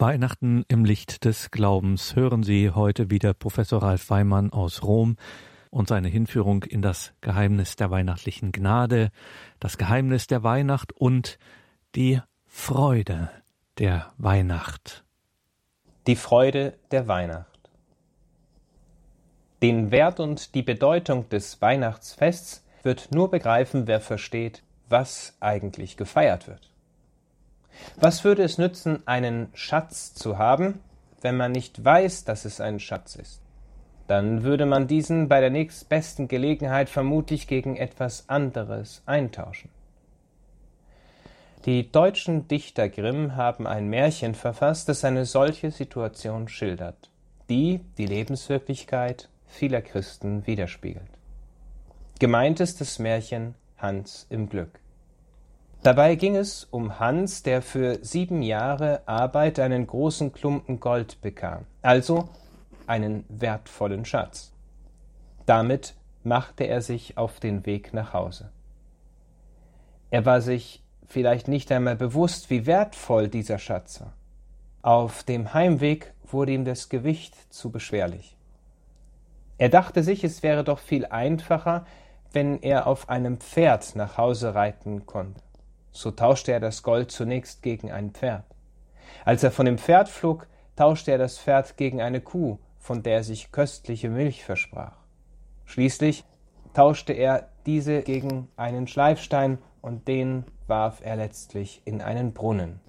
Weihnachten 0.00 0.64
im 0.68 0.84
Licht 0.84 1.24
des 1.24 1.50
Glaubens 1.50 2.14
hören 2.14 2.44
Sie 2.44 2.70
heute 2.70 3.10
wieder 3.10 3.34
Professor 3.34 3.82
Ralf 3.82 4.10
Weimann 4.10 4.52
aus 4.52 4.84
Rom 4.84 5.16
und 5.70 5.88
seine 5.88 6.06
Hinführung 6.06 6.62
in 6.62 6.82
das 6.82 7.14
Geheimnis 7.20 7.74
der 7.74 7.90
weihnachtlichen 7.90 8.52
Gnade, 8.52 9.10
das 9.58 9.76
Geheimnis 9.76 10.28
der 10.28 10.44
Weihnacht 10.44 10.92
und 10.92 11.40
die 11.96 12.20
Freude 12.46 13.28
der 13.78 14.12
Weihnacht. 14.18 15.04
Die 16.06 16.14
Freude 16.14 16.74
der 16.92 17.08
Weihnacht. 17.08 17.58
Den 19.62 19.90
Wert 19.90 20.20
und 20.20 20.54
die 20.54 20.62
Bedeutung 20.62 21.28
des 21.28 21.60
Weihnachtsfests 21.60 22.64
wird 22.84 23.08
nur 23.12 23.32
begreifen, 23.32 23.88
wer 23.88 24.00
versteht, 24.00 24.62
was 24.88 25.36
eigentlich 25.40 25.96
gefeiert 25.96 26.46
wird. 26.46 26.70
Was 27.96 28.24
würde 28.24 28.42
es 28.42 28.58
nützen, 28.58 29.02
einen 29.06 29.48
Schatz 29.54 30.14
zu 30.14 30.38
haben, 30.38 30.80
wenn 31.20 31.36
man 31.36 31.52
nicht 31.52 31.84
weiß, 31.84 32.24
dass 32.24 32.44
es 32.44 32.60
ein 32.60 32.80
Schatz 32.80 33.16
ist? 33.16 33.40
Dann 34.06 34.42
würde 34.42 34.66
man 34.66 34.86
diesen 34.86 35.28
bei 35.28 35.40
der 35.40 35.50
nächstbesten 35.50 36.28
Gelegenheit 36.28 36.88
vermutlich 36.88 37.46
gegen 37.46 37.76
etwas 37.76 38.28
anderes 38.28 39.02
eintauschen. 39.04 39.70
Die 41.64 41.90
deutschen 41.90 42.48
Dichter 42.48 42.88
Grimm 42.88 43.36
haben 43.36 43.66
ein 43.66 43.88
Märchen 43.88 44.34
verfasst, 44.34 44.88
das 44.88 45.04
eine 45.04 45.26
solche 45.26 45.70
Situation 45.70 46.48
schildert, 46.48 47.10
die 47.50 47.80
die 47.98 48.06
Lebenswirklichkeit 48.06 49.28
vieler 49.46 49.82
Christen 49.82 50.46
widerspiegelt. 50.46 51.10
Gemeint 52.18 52.60
ist 52.60 52.80
das 52.80 52.98
Märchen 52.98 53.54
Hans 53.76 54.26
im 54.30 54.48
Glück. 54.48 54.80
Dabei 55.82 56.16
ging 56.16 56.34
es 56.34 56.64
um 56.64 56.98
Hans, 56.98 57.44
der 57.44 57.62
für 57.62 57.98
sieben 58.04 58.42
Jahre 58.42 59.02
Arbeit 59.06 59.60
einen 59.60 59.86
großen 59.86 60.32
Klumpen 60.32 60.80
Gold 60.80 61.20
bekam, 61.20 61.66
also 61.82 62.28
einen 62.88 63.24
wertvollen 63.28 64.04
Schatz. 64.04 64.52
Damit 65.46 65.94
machte 66.24 66.64
er 66.64 66.82
sich 66.82 67.16
auf 67.16 67.38
den 67.38 67.64
Weg 67.64 67.94
nach 67.94 68.12
Hause. 68.12 68.50
Er 70.10 70.26
war 70.26 70.40
sich 70.40 70.82
vielleicht 71.06 71.46
nicht 71.48 71.70
einmal 71.70 71.96
bewusst, 71.96 72.50
wie 72.50 72.66
wertvoll 72.66 73.28
dieser 73.28 73.58
Schatz 73.58 74.00
war. 74.00 74.14
Auf 74.82 75.22
dem 75.22 75.54
Heimweg 75.54 76.12
wurde 76.26 76.52
ihm 76.52 76.64
das 76.64 76.88
Gewicht 76.88 77.52
zu 77.52 77.70
beschwerlich. 77.70 78.36
Er 79.58 79.68
dachte 79.68 80.02
sich, 80.02 80.24
es 80.24 80.42
wäre 80.42 80.64
doch 80.64 80.78
viel 80.78 81.06
einfacher, 81.06 81.86
wenn 82.32 82.62
er 82.62 82.86
auf 82.86 83.08
einem 83.08 83.38
Pferd 83.38 83.96
nach 83.96 84.18
Hause 84.18 84.54
reiten 84.54 85.06
konnte. 85.06 85.40
So 85.92 86.10
tauschte 86.10 86.52
er 86.52 86.60
das 86.60 86.82
Gold 86.82 87.10
zunächst 87.10 87.62
gegen 87.62 87.90
ein 87.90 88.10
Pferd. 88.10 88.44
Als 89.24 89.42
er 89.42 89.50
von 89.50 89.66
dem 89.66 89.78
Pferd 89.78 90.08
flog, 90.08 90.46
tauschte 90.76 91.10
er 91.10 91.18
das 91.18 91.38
Pferd 91.38 91.76
gegen 91.76 92.00
eine 92.00 92.20
Kuh, 92.20 92.58
von 92.78 93.02
der 93.02 93.14
er 93.14 93.24
sich 93.24 93.52
köstliche 93.52 94.08
Milch 94.08 94.44
versprach. 94.44 94.96
Schließlich 95.64 96.24
tauschte 96.72 97.12
er 97.12 97.48
diese 97.66 98.02
gegen 98.02 98.48
einen 98.56 98.86
Schleifstein 98.86 99.58
und 99.82 100.08
den 100.08 100.44
warf 100.66 101.00
er 101.02 101.16
letztlich 101.16 101.82
in 101.84 102.00
einen 102.00 102.32
Brunnen. 102.32 102.80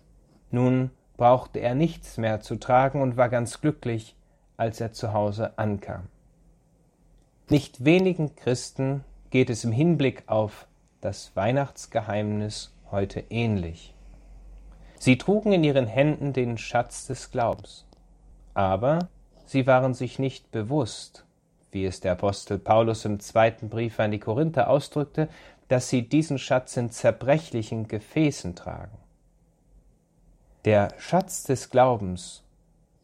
Nun 0.51 0.91
brauchte 1.17 1.59
er 1.59 1.75
nichts 1.75 2.17
mehr 2.17 2.39
zu 2.39 2.55
tragen 2.55 3.01
und 3.01 3.17
war 3.17 3.29
ganz 3.29 3.61
glücklich, 3.61 4.15
als 4.57 4.79
er 4.79 4.93
zu 4.93 5.13
Hause 5.13 5.57
ankam. 5.57 6.07
Nicht 7.49 7.83
wenigen 7.83 8.35
Christen 8.35 9.03
geht 9.29 9.49
es 9.49 9.63
im 9.63 9.71
Hinblick 9.71 10.23
auf 10.27 10.67
das 11.01 11.35
Weihnachtsgeheimnis 11.35 12.73
heute 12.91 13.23
ähnlich. 13.29 13.93
Sie 14.97 15.17
trugen 15.17 15.53
in 15.53 15.63
ihren 15.63 15.87
Händen 15.87 16.33
den 16.33 16.57
Schatz 16.57 17.07
des 17.07 17.31
Glaubens, 17.31 17.85
aber 18.53 19.09
sie 19.45 19.65
waren 19.65 19.93
sich 19.93 20.19
nicht 20.19 20.51
bewusst, 20.51 21.25
wie 21.71 21.85
es 21.85 22.01
der 22.01 22.13
Apostel 22.13 22.59
Paulus 22.59 23.05
im 23.05 23.19
zweiten 23.19 23.69
Brief 23.69 23.99
an 23.99 24.11
die 24.11 24.19
Korinther 24.19 24.69
ausdrückte, 24.69 25.29
dass 25.67 25.87
sie 25.89 26.09
diesen 26.09 26.37
Schatz 26.37 26.75
in 26.77 26.89
zerbrechlichen 26.89 27.87
Gefäßen 27.87 28.55
tragen. 28.55 28.97
Der 30.65 30.89
Schatz 30.97 31.43
des 31.43 31.69
Glaubens 31.69 32.43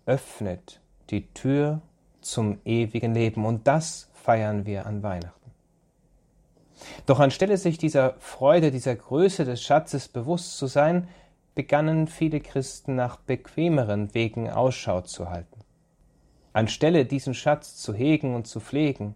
öffnet 0.05 0.81
die 1.09 1.31
Tür 1.33 1.81
zum 2.21 2.59
ewigen 2.65 3.13
Leben, 3.13 3.45
und 3.45 3.67
das 3.67 4.09
feiern 4.13 4.65
wir 4.65 4.85
an 4.85 5.03
Weihnachten. 5.03 5.44
Doch 7.05 7.19
anstelle 7.19 7.57
sich 7.57 7.77
dieser 7.77 8.15
Freude, 8.19 8.71
dieser 8.71 8.95
Größe 8.95 9.45
des 9.45 9.61
Schatzes 9.61 10.07
bewusst 10.07 10.57
zu 10.57 10.67
sein, 10.67 11.07
begannen 11.55 12.07
viele 12.07 12.41
Christen 12.41 12.95
nach 12.95 13.17
bequemeren 13.17 14.13
Wegen 14.13 14.49
Ausschau 14.49 15.01
zu 15.01 15.29
halten. 15.29 15.61
Anstelle 16.53 17.05
diesen 17.05 17.33
Schatz 17.33 17.75
zu 17.77 17.93
hegen 17.93 18.35
und 18.35 18.47
zu 18.47 18.59
pflegen, 18.59 19.15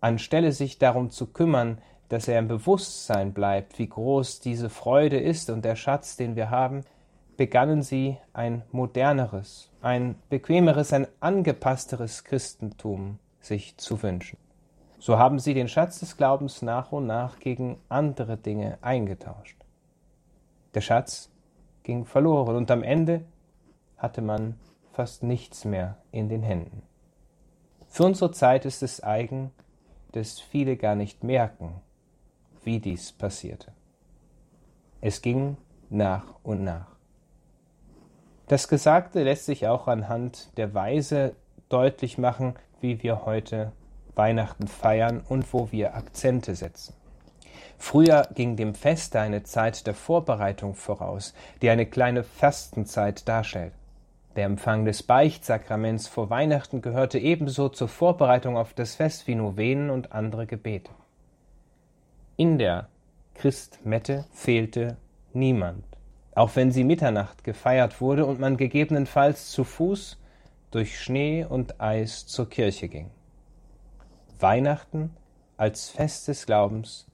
anstelle 0.00 0.52
sich 0.52 0.78
darum 0.78 1.10
zu 1.10 1.26
kümmern, 1.26 1.78
dass 2.08 2.28
er 2.28 2.38
im 2.38 2.48
Bewusstsein 2.48 3.32
bleibt, 3.32 3.78
wie 3.78 3.88
groß 3.88 4.40
diese 4.40 4.70
Freude 4.70 5.18
ist 5.18 5.50
und 5.50 5.64
der 5.64 5.76
Schatz, 5.76 6.16
den 6.16 6.36
wir 6.36 6.50
haben, 6.50 6.84
begannen 7.36 7.82
sie 7.82 8.16
ein 8.32 8.62
moderneres, 8.72 9.70
ein 9.82 10.16
bequemeres, 10.30 10.92
ein 10.92 11.06
angepassteres 11.20 12.24
Christentum 12.24 13.18
sich 13.40 13.76
zu 13.76 14.02
wünschen. 14.02 14.38
So 14.98 15.18
haben 15.18 15.38
sie 15.38 15.54
den 15.54 15.68
Schatz 15.68 16.00
des 16.00 16.16
Glaubens 16.16 16.62
nach 16.62 16.92
und 16.92 17.06
nach 17.06 17.38
gegen 17.38 17.78
andere 17.88 18.36
Dinge 18.36 18.78
eingetauscht. 18.80 19.56
Der 20.74 20.80
Schatz 20.80 21.30
ging 21.82 22.04
verloren 22.04 22.56
und 22.56 22.70
am 22.70 22.82
Ende 22.82 23.24
hatte 23.96 24.22
man 24.22 24.58
fast 24.92 25.22
nichts 25.22 25.64
mehr 25.64 25.98
in 26.10 26.28
den 26.28 26.42
Händen. 26.42 26.82
Für 27.88 28.04
unsere 28.04 28.30
Zeit 28.30 28.64
ist 28.64 28.82
es 28.82 29.02
eigen, 29.02 29.52
dass 30.12 30.40
viele 30.40 30.76
gar 30.76 30.94
nicht 30.94 31.22
merken, 31.22 31.80
wie 32.64 32.80
dies 32.80 33.12
passierte. 33.12 33.72
Es 35.00 35.22
ging 35.22 35.56
nach 35.90 36.34
und 36.42 36.64
nach. 36.64 36.96
Das 38.48 38.68
Gesagte 38.68 39.22
lässt 39.22 39.46
sich 39.46 39.66
auch 39.66 39.88
anhand 39.88 40.56
der 40.56 40.74
Weise 40.74 41.34
deutlich 41.68 42.16
machen, 42.16 42.54
wie 42.80 43.02
wir 43.02 43.24
heute 43.26 43.72
Weihnachten 44.16 44.66
feiern 44.66 45.22
und 45.28 45.52
wo 45.52 45.70
wir 45.70 45.94
Akzente 45.94 46.54
setzen. 46.54 46.94
Früher 47.78 48.28
ging 48.34 48.56
dem 48.56 48.74
Feste 48.74 49.20
eine 49.20 49.42
Zeit 49.42 49.86
der 49.86 49.94
Vorbereitung 49.94 50.74
voraus, 50.74 51.34
die 51.62 51.70
eine 51.70 51.86
kleine 51.86 52.24
Fastenzeit 52.24 53.28
darstellt. 53.28 53.72
Der 54.34 54.46
Empfang 54.46 54.84
des 54.84 55.02
Beichtsakraments 55.02 56.08
vor 56.08 56.28
Weihnachten 56.28 56.82
gehörte 56.82 57.18
ebenso 57.18 57.68
zur 57.68 57.88
Vorbereitung 57.88 58.56
auf 58.56 58.74
das 58.74 58.94
Fest 58.94 59.26
wie 59.26 59.34
Novenen 59.34 59.90
und 59.90 60.12
andere 60.12 60.46
Gebete. 60.46 60.90
In 62.36 62.58
der 62.58 62.88
Christmette 63.34 64.26
fehlte 64.32 64.96
niemand, 65.32 65.84
auch 66.34 66.54
wenn 66.54 66.70
sie 66.70 66.84
Mitternacht 66.84 67.44
gefeiert 67.44 68.00
wurde 68.00 68.26
und 68.26 68.40
man 68.40 68.56
gegebenenfalls 68.56 69.50
zu 69.50 69.64
Fuß 69.64 70.18
durch 70.70 71.00
Schnee 71.00 71.44
und 71.44 71.80
Eis 71.80 72.26
zur 72.26 72.50
Kirche 72.50 72.88
ging. 72.88 73.10
Weihnachten 74.40 75.16
als 75.56 75.88
Fest 75.88 76.28
des 76.28 76.46
Glaubens 76.46 77.06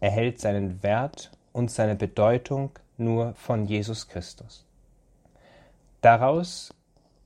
erhält 0.00 0.40
seinen 0.40 0.82
Wert 0.82 1.32
und 1.52 1.70
seine 1.70 1.96
Bedeutung 1.96 2.70
nur 2.96 3.34
von 3.34 3.66
Jesus 3.66 4.08
Christus. 4.08 4.64
Daraus 6.00 6.74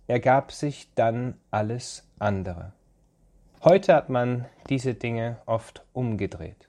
ergab 0.06 0.52
sich 0.52 0.88
dann 0.94 1.34
alles 1.50 2.08
andere. 2.18 2.72
Heute 3.62 3.94
hat 3.94 4.08
man 4.08 4.46
diese 4.68 4.94
Dinge 4.94 5.36
oft 5.46 5.84
umgedreht. 5.92 6.68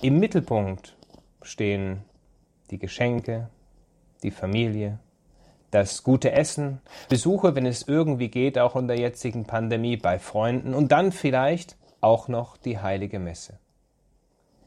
Im 0.00 0.18
Mittelpunkt 0.18 0.96
stehen 1.42 2.02
die 2.70 2.78
Geschenke, 2.78 3.48
die 4.22 4.30
Familie, 4.30 4.98
das 5.70 6.02
gute 6.02 6.32
Essen, 6.32 6.80
Besuche, 7.08 7.54
wenn 7.54 7.66
es 7.66 7.86
irgendwie 7.88 8.28
geht, 8.28 8.58
auch 8.58 8.76
in 8.76 8.88
der 8.88 8.98
jetzigen 8.98 9.44
Pandemie 9.44 9.96
bei 9.96 10.18
Freunden 10.18 10.74
und 10.74 10.92
dann 10.92 11.12
vielleicht 11.12 11.76
auch 12.02 12.28
noch 12.28 12.58
die 12.58 12.78
heilige 12.78 13.18
Messe. 13.18 13.58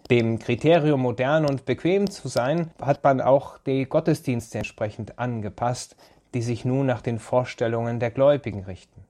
Dem 0.10 0.40
Kriterium 0.40 1.02
modern 1.02 1.46
und 1.46 1.66
bequem 1.66 2.10
zu 2.10 2.28
sein, 2.28 2.72
hat 2.82 3.04
man 3.04 3.22
auch 3.22 3.58
die 3.60 3.86
Gottesdienste 3.86 4.60
entsprechend 4.60 5.20
angepasst, 5.20 5.96
die 6.34 6.42
sich 6.42 6.66
nun 6.66 6.86
nach 6.86 7.02
den 7.02 7.20
Vorstellungen 7.20 8.00
der 8.00 8.12
Gläubigen 8.12 8.64
richten. 8.64 9.04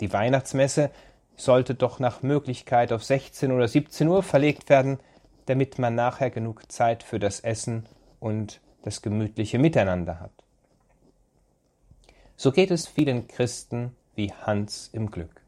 Die 0.00 0.12
Weihnachtsmesse 0.12 0.90
sollte 1.36 1.74
doch 1.74 1.98
nach 1.98 2.22
Möglichkeit 2.22 2.92
auf 2.92 3.04
16 3.04 3.52
oder 3.52 3.68
17 3.68 4.08
Uhr 4.08 4.22
verlegt 4.22 4.68
werden, 4.68 4.98
damit 5.46 5.78
man 5.78 5.94
nachher 5.94 6.30
genug 6.30 6.70
Zeit 6.70 7.02
für 7.02 7.18
das 7.18 7.40
Essen 7.40 7.86
und 8.20 8.60
das 8.82 9.02
gemütliche 9.02 9.58
Miteinander 9.58 10.20
hat. 10.20 10.32
So 12.36 12.52
geht 12.52 12.70
es 12.70 12.86
vielen 12.86 13.28
Christen 13.28 13.96
wie 14.14 14.32
Hans 14.32 14.90
im 14.92 15.10
Glück. 15.10 15.42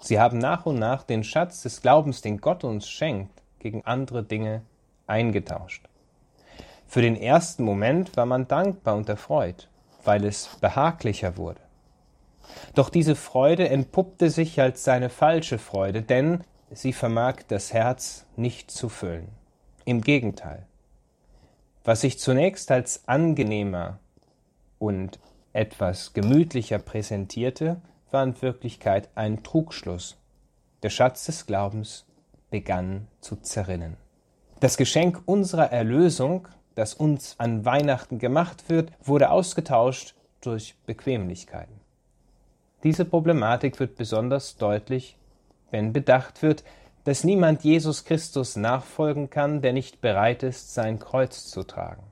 Sie 0.00 0.20
haben 0.20 0.38
nach 0.38 0.66
und 0.66 0.78
nach 0.78 1.02
den 1.02 1.24
Schatz 1.24 1.62
des 1.62 1.82
Glaubens, 1.82 2.20
den 2.22 2.40
Gott 2.40 2.64
uns 2.64 2.88
schenkt, 2.88 3.42
gegen 3.58 3.84
andere 3.84 4.22
Dinge 4.22 4.62
eingetauscht. 5.06 5.88
Für 6.86 7.02
den 7.02 7.16
ersten 7.16 7.64
Moment 7.64 8.16
war 8.16 8.26
man 8.26 8.48
dankbar 8.48 8.96
und 8.96 9.08
erfreut, 9.08 9.68
weil 10.04 10.24
es 10.24 10.48
behaglicher 10.60 11.36
wurde. 11.36 11.60
Doch 12.74 12.88
diese 12.88 13.14
Freude 13.14 13.68
entpuppte 13.68 14.30
sich 14.30 14.60
als 14.60 14.84
seine 14.84 15.10
falsche 15.10 15.58
Freude, 15.58 16.02
denn 16.02 16.44
sie 16.70 16.92
vermag 16.92 17.42
das 17.48 17.72
Herz 17.72 18.26
nicht 18.36 18.70
zu 18.70 18.88
füllen. 18.88 19.28
Im 19.84 20.00
Gegenteil. 20.00 20.66
Was 21.84 22.02
sich 22.02 22.18
zunächst 22.18 22.70
als 22.70 23.06
angenehmer 23.06 23.98
und 24.78 25.18
etwas 25.52 26.12
gemütlicher 26.12 26.78
präsentierte, 26.78 27.80
war 28.12 28.22
in 28.24 28.40
Wirklichkeit 28.40 29.08
ein 29.14 29.42
Trugschluss. 29.42 30.16
Der 30.82 30.90
Schatz 30.90 31.26
des 31.26 31.46
Glaubens 31.46 32.06
begann 32.50 33.08
zu 33.20 33.36
zerrinnen. 33.36 33.96
Das 34.60 34.76
Geschenk 34.76 35.22
unserer 35.26 35.70
Erlösung, 35.70 36.48
das 36.74 36.94
uns 36.94 37.34
an 37.38 37.64
Weihnachten 37.64 38.18
gemacht 38.18 38.68
wird, 38.68 38.92
wurde 39.02 39.30
ausgetauscht 39.30 40.14
durch 40.40 40.74
Bequemlichkeiten. 40.86 41.80
Diese 42.84 43.04
Problematik 43.04 43.80
wird 43.80 43.96
besonders 43.96 44.56
deutlich, 44.56 45.16
wenn 45.70 45.92
bedacht 45.92 46.42
wird, 46.42 46.64
dass 47.04 47.24
niemand 47.24 47.64
Jesus 47.64 48.04
Christus 48.04 48.56
nachfolgen 48.56 49.30
kann, 49.30 49.62
der 49.62 49.72
nicht 49.72 50.00
bereit 50.00 50.42
ist, 50.42 50.74
sein 50.74 50.98
Kreuz 50.98 51.46
zu 51.46 51.62
tragen. 51.62 52.02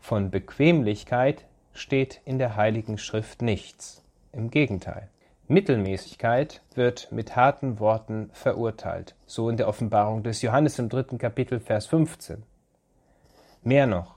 Von 0.00 0.30
Bequemlichkeit 0.30 1.44
steht 1.72 2.20
in 2.24 2.38
der 2.38 2.56
Heiligen 2.56 2.98
Schrift 2.98 3.42
nichts. 3.42 4.02
Im 4.32 4.50
Gegenteil. 4.50 5.08
Mittelmäßigkeit 5.50 6.62
wird 6.76 7.10
mit 7.10 7.34
harten 7.34 7.80
Worten 7.80 8.30
verurteilt, 8.32 9.16
so 9.26 9.50
in 9.50 9.56
der 9.56 9.66
Offenbarung 9.66 10.22
des 10.22 10.42
Johannes 10.42 10.78
im 10.78 10.88
dritten 10.88 11.18
Kapitel, 11.18 11.58
Vers 11.58 11.86
15. 11.86 12.44
Mehr 13.64 13.88
noch, 13.88 14.14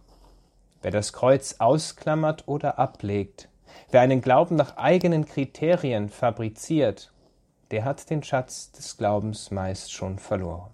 wer 0.83 0.91
das 0.91 1.11
Kreuz 1.11 1.55
ausklammert 1.57 2.47
oder 2.47 2.77
ablegt, 2.77 3.49
wer 3.89 4.01
einen 4.01 4.21
Glauben 4.21 4.55
nach 4.55 4.77
eigenen 4.77 5.25
Kriterien 5.25 6.09
fabriziert, 6.09 7.11
der 7.71 7.83
hat 7.83 8.11
den 8.11 8.21
Schatz 8.21 8.71
des 8.71 8.95
Glaubens 8.97 9.49
meist 9.49 9.91
schon 9.91 10.19
verloren. 10.19 10.69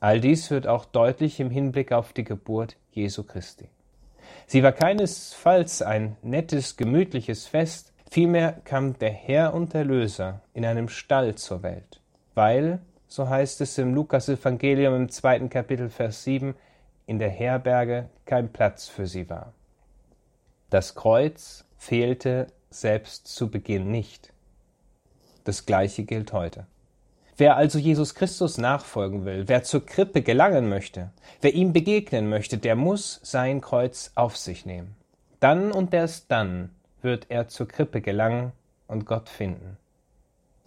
All 0.00 0.20
dies 0.20 0.50
wird 0.50 0.66
auch 0.66 0.84
deutlich 0.84 1.38
im 1.38 1.50
Hinblick 1.50 1.92
auf 1.92 2.12
die 2.12 2.24
Geburt 2.24 2.76
Jesu 2.90 3.22
Christi. 3.22 3.68
Sie 4.48 4.64
war 4.64 4.72
keinesfalls 4.72 5.80
ein 5.80 6.16
nettes, 6.22 6.76
gemütliches 6.76 7.46
Fest, 7.46 7.92
Vielmehr 8.10 8.52
kam 8.64 8.98
der 8.98 9.10
Herr 9.10 9.52
und 9.52 9.74
Erlöser 9.74 10.40
in 10.54 10.64
einem 10.64 10.88
Stall 10.88 11.34
zur 11.34 11.62
Welt, 11.62 12.00
weil, 12.34 12.80
so 13.06 13.28
heißt 13.28 13.60
es 13.60 13.76
im 13.76 13.94
Lukas-Evangelium 13.94 14.94
im 14.96 15.08
zweiten 15.10 15.50
Kapitel, 15.50 15.90
Vers 15.90 16.24
7, 16.24 16.54
in 17.06 17.18
der 17.18 17.28
Herberge 17.28 18.08
kein 18.24 18.50
Platz 18.50 18.88
für 18.88 19.06
sie 19.06 19.28
war. 19.28 19.52
Das 20.70 20.94
Kreuz 20.94 21.64
fehlte 21.76 22.46
selbst 22.70 23.28
zu 23.28 23.50
Beginn 23.50 23.90
nicht. 23.90 24.32
Das 25.44 25.66
Gleiche 25.66 26.04
gilt 26.04 26.32
heute. 26.32 26.66
Wer 27.36 27.56
also 27.56 27.78
Jesus 27.78 28.14
Christus 28.14 28.58
nachfolgen 28.58 29.24
will, 29.24 29.48
wer 29.48 29.62
zur 29.62 29.86
Krippe 29.86 30.22
gelangen 30.22 30.68
möchte, 30.68 31.10
wer 31.40 31.54
ihm 31.54 31.72
begegnen 31.72 32.28
möchte, 32.28 32.58
der 32.58 32.74
muss 32.74 33.20
sein 33.22 33.60
Kreuz 33.60 34.12
auf 34.14 34.36
sich 34.36 34.66
nehmen. 34.66 34.96
Dann 35.40 35.70
und 35.70 35.94
erst 35.94 36.30
dann 36.30 36.70
wird 37.02 37.26
er 37.28 37.48
zur 37.48 37.68
Krippe 37.68 38.00
gelangen 38.00 38.52
und 38.86 39.06
Gott 39.06 39.28
finden. 39.28 39.76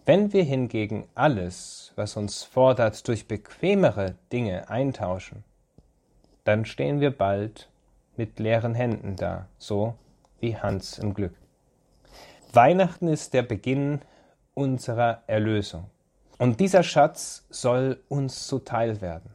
Wenn 0.04 0.32
wir 0.32 0.42
hingegen 0.42 1.04
alles, 1.14 1.92
was 1.94 2.16
uns 2.16 2.42
fordert, 2.42 3.06
durch 3.06 3.28
bequemere 3.28 4.16
Dinge 4.32 4.68
eintauschen, 4.68 5.44
dann 6.44 6.64
stehen 6.64 7.00
wir 7.00 7.16
bald 7.16 7.68
mit 8.16 8.38
leeren 8.40 8.74
Händen 8.74 9.16
da, 9.16 9.46
so 9.58 9.94
wie 10.40 10.56
Hans 10.56 10.98
im 10.98 11.14
Glück. 11.14 11.34
Weihnachten 12.52 13.08
ist 13.08 13.32
der 13.32 13.42
Beginn 13.42 14.00
unserer 14.54 15.22
Erlösung. 15.26 15.86
Und 16.38 16.58
dieser 16.60 16.82
Schatz 16.82 17.46
soll 17.50 18.00
uns 18.08 18.46
zuteil 18.48 19.00
werden. 19.00 19.30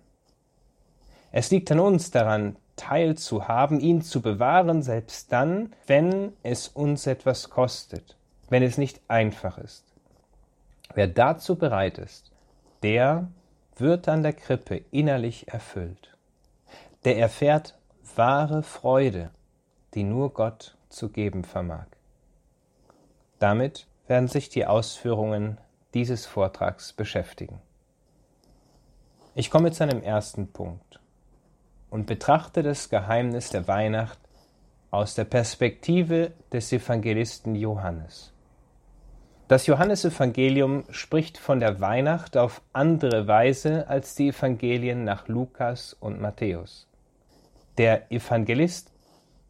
Es 1.31 1.49
liegt 1.49 1.71
an 1.71 1.79
uns 1.79 2.11
daran, 2.11 2.57
teilzuhaben, 2.77 3.81
ihn 3.81 4.01
zu 4.01 4.21
bewahren, 4.21 4.81
selbst 4.81 5.33
dann, 5.33 5.73
wenn 5.85 6.31
es 6.43 6.69
uns 6.69 7.05
etwas 7.07 7.49
kostet, 7.49 8.15
wenn 8.49 8.63
es 8.63 8.77
nicht 8.77 9.01
einfach 9.09 9.57
ist. 9.57 9.83
Wer 10.93 11.07
dazu 11.07 11.57
bereit 11.57 11.97
ist, 11.97 12.31
der 12.83 13.27
wird 13.75 14.07
an 14.07 14.23
der 14.23 14.33
Krippe 14.33 14.83
innerlich 14.91 15.49
erfüllt. 15.49 16.15
Der 17.03 17.17
erfährt 17.17 17.77
wahre 18.15 18.63
Freude, 18.63 19.31
die 19.93 20.03
nur 20.03 20.33
Gott 20.33 20.77
zu 20.89 21.09
geben 21.09 21.43
vermag. 21.43 21.87
Damit 23.39 23.87
werden 24.07 24.27
sich 24.27 24.49
die 24.49 24.65
Ausführungen 24.65 25.57
dieses 25.93 26.25
Vortrags 26.25 26.93
beschäftigen. 26.93 27.61
Ich 29.35 29.51
komme 29.51 29.71
zu 29.71 29.83
einem 29.83 30.01
ersten 30.01 30.51
Punkt 30.51 30.99
und 31.89 32.05
betrachte 32.05 32.63
das 32.63 32.89
Geheimnis 32.89 33.49
der 33.49 33.67
Weihnacht 33.67 34.19
aus 34.91 35.15
der 35.15 35.25
Perspektive 35.25 36.31
des 36.51 36.71
Evangelisten 36.71 37.55
Johannes. 37.55 38.33
Das 39.47 39.65
Johannesevangelium 39.65 40.83
spricht 40.89 41.37
von 41.37 41.61
der 41.61 41.79
Weihnacht 41.79 42.35
auf 42.35 42.61
andere 42.73 43.27
Weise 43.27 43.87
als 43.87 44.15
die 44.15 44.29
Evangelien 44.29 45.05
nach 45.05 45.29
Lukas 45.29 45.93
und 45.93 46.19
Matthäus. 46.19 46.87
Der 47.77 48.11
Evangelist, 48.11 48.91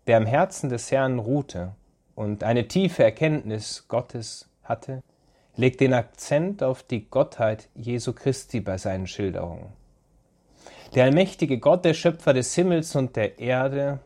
der 0.06 0.18
am 0.18 0.28
Herzen 0.28 0.70
des 0.70 0.92
Herrn 0.92 1.18
ruhte 1.18 1.74
und 2.14 2.44
eine 2.44 2.68
tiefe 2.68 3.04
Erkenntnis 3.04 3.88
Gottes 3.88 4.50
hatte, 4.64 5.02
legt 5.56 5.82
den 5.82 5.94
Akzent 5.94 6.62
auf 6.62 6.84
die 6.84 7.10
Gottheit 7.10 7.68
Jesu 7.74 8.14
Christi 8.14 8.60
bei 8.60 8.78
seinen 8.78 9.08
Schilderungen. 9.08 9.74
Der 10.96 11.04
allmächtige 11.04 11.60
Gott, 11.60 11.86
der 11.86 11.94
Schöpfer 11.94 12.34
des 12.34 12.56
Himmels 12.56 12.96
und 12.96 13.16
der 13.16 13.40
Erde, 13.40 14.00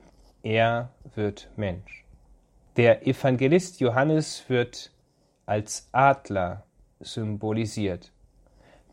er 0.44 0.89
wird 1.16 1.50
Mensch. 1.56 2.06
Der 2.78 3.06
Evangelist 3.06 3.80
Johannes 3.80 4.45
wird 4.48 4.92
als 5.45 5.89
Adler 5.92 6.63
symbolisiert. 7.00 8.12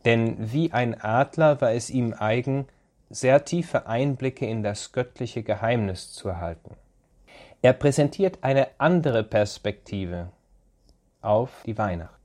Denn 0.04 0.36
wie 0.52 0.72
ein 0.72 1.00
Adler 1.00 1.60
war 1.60 1.72
es 1.72 1.90
ihm 1.90 2.14
eigen, 2.18 2.66
sehr 3.10 3.44
tiefe 3.44 3.86
Einblicke 3.86 4.46
in 4.46 4.62
das 4.62 4.92
göttliche 4.92 5.42
Geheimnis 5.42 6.12
zu 6.12 6.28
erhalten. 6.28 6.74
Er 7.62 7.72
präsentiert 7.72 8.38
eine 8.42 8.68
andere 8.78 9.24
Perspektive 9.24 10.30
auf 11.22 11.62
die 11.64 11.78
Weihnacht. 11.78 12.18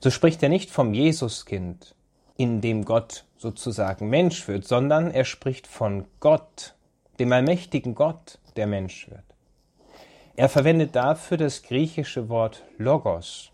So 0.00 0.10
spricht 0.10 0.42
er 0.42 0.48
nicht 0.48 0.70
vom 0.70 0.92
Jesuskind, 0.92 1.94
in 2.36 2.60
dem 2.60 2.84
Gott 2.84 3.25
sozusagen 3.38 4.08
Mensch 4.08 4.46
wird, 4.48 4.66
sondern 4.66 5.10
er 5.10 5.24
spricht 5.24 5.66
von 5.66 6.06
Gott, 6.20 6.74
dem 7.18 7.32
allmächtigen 7.32 7.94
Gott, 7.94 8.38
der 8.56 8.66
Mensch 8.66 9.08
wird. 9.10 9.24
Er 10.36 10.48
verwendet 10.48 10.94
dafür 10.94 11.36
das 11.36 11.62
griechische 11.62 12.28
Wort 12.28 12.62
Logos, 12.78 13.52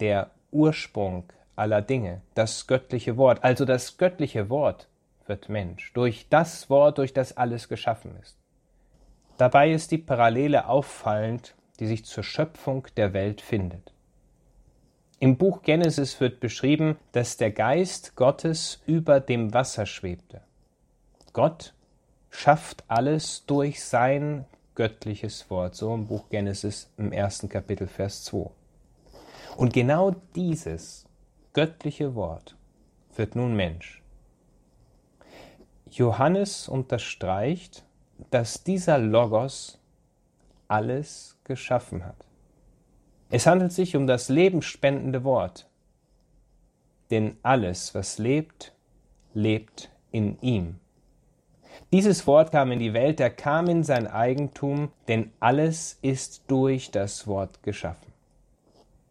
der 0.00 0.30
Ursprung 0.50 1.24
aller 1.56 1.82
Dinge, 1.82 2.20
das 2.34 2.66
göttliche 2.66 3.16
Wort. 3.16 3.42
Also 3.42 3.64
das 3.64 3.96
göttliche 3.96 4.50
Wort 4.50 4.88
wird 5.26 5.48
Mensch, 5.48 5.92
durch 5.94 6.28
das 6.28 6.68
Wort, 6.70 6.98
durch 6.98 7.12
das 7.12 7.36
alles 7.36 7.68
geschaffen 7.68 8.14
ist. 8.22 8.36
Dabei 9.38 9.72
ist 9.72 9.90
die 9.90 9.98
Parallele 9.98 10.68
auffallend, 10.68 11.54
die 11.78 11.86
sich 11.86 12.04
zur 12.04 12.24
Schöpfung 12.24 12.86
der 12.96 13.12
Welt 13.12 13.40
findet. 13.40 13.92
Im 15.18 15.38
Buch 15.38 15.62
Genesis 15.62 16.20
wird 16.20 16.40
beschrieben, 16.40 16.98
dass 17.12 17.38
der 17.38 17.50
Geist 17.50 18.16
Gottes 18.16 18.82
über 18.86 19.18
dem 19.18 19.54
Wasser 19.54 19.86
schwebte. 19.86 20.42
Gott 21.32 21.72
schafft 22.28 22.84
alles 22.88 23.44
durch 23.46 23.82
sein 23.82 24.44
göttliches 24.74 25.48
Wort, 25.48 25.74
so 25.74 25.94
im 25.94 26.06
Buch 26.06 26.28
Genesis 26.28 26.90
im 26.98 27.12
ersten 27.12 27.48
Kapitel 27.48 27.86
Vers 27.86 28.24
2. 28.24 28.50
Und 29.56 29.72
genau 29.72 30.14
dieses 30.34 31.06
göttliche 31.54 32.14
Wort 32.14 32.54
wird 33.14 33.36
nun 33.36 33.56
Mensch. 33.56 34.02
Johannes 35.90 36.68
unterstreicht, 36.68 37.84
dass 38.30 38.64
dieser 38.64 38.98
Logos 38.98 39.78
alles 40.68 41.38
geschaffen 41.44 42.04
hat. 42.04 42.26
Es 43.30 43.46
handelt 43.46 43.72
sich 43.72 43.96
um 43.96 44.06
das 44.06 44.28
lebensspendende 44.28 45.24
Wort. 45.24 45.66
Denn 47.10 47.36
alles, 47.42 47.94
was 47.94 48.18
lebt, 48.18 48.72
lebt 49.34 49.90
in 50.10 50.40
ihm. 50.40 50.76
Dieses 51.92 52.26
Wort 52.26 52.52
kam 52.52 52.72
in 52.72 52.78
die 52.78 52.94
Welt, 52.94 53.20
er 53.20 53.30
kam 53.30 53.68
in 53.68 53.84
sein 53.84 54.06
Eigentum, 54.06 54.90
denn 55.08 55.30
alles 55.40 55.98
ist 56.02 56.44
durch 56.48 56.90
das 56.90 57.26
Wort 57.26 57.62
geschaffen. 57.62 58.12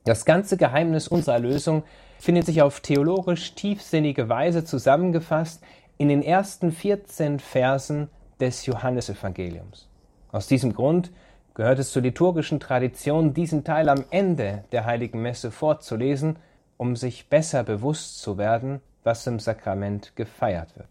Das 0.04 0.26
ganze 0.26 0.58
Geheimnis 0.58 1.08
unserer 1.08 1.40
Lösung 1.40 1.84
findet 2.20 2.46
sich 2.46 2.62
auf 2.62 2.80
theologisch 2.80 3.54
tiefsinnige 3.56 4.30
Weise 4.30 4.64
zusammengefasst 4.64 5.62
in 5.98 6.10
den 6.10 6.22
ersten 6.22 6.72
14 6.72 7.40
Versen 7.40 8.10
des 8.40 8.66
Johannesevangeliums. 8.66 9.88
Aus 10.32 10.48
diesem 10.48 10.74
Grund 10.74 11.12
gehört 11.56 11.80
es 11.80 11.92
zur 11.92 12.04
liturgischen 12.04 12.60
Tradition, 12.60 13.34
diesen 13.34 13.64
Teil 13.64 13.90
am 13.90 14.04
Ende 14.12 14.66
der 14.72 14.86
heiligen 14.86 15.22
Messe 15.22 15.50
vorzulesen, 15.50 16.36
um 16.78 16.96
sich 16.96 17.30
besser 17.30 17.64
bewusst 17.64 18.22
zu 18.22 18.38
werden, 18.38 18.82
was 19.04 19.26
im 19.26 19.40
Sakrament 19.40 20.16
gefeiert 20.16 20.76
wird. 20.76 20.90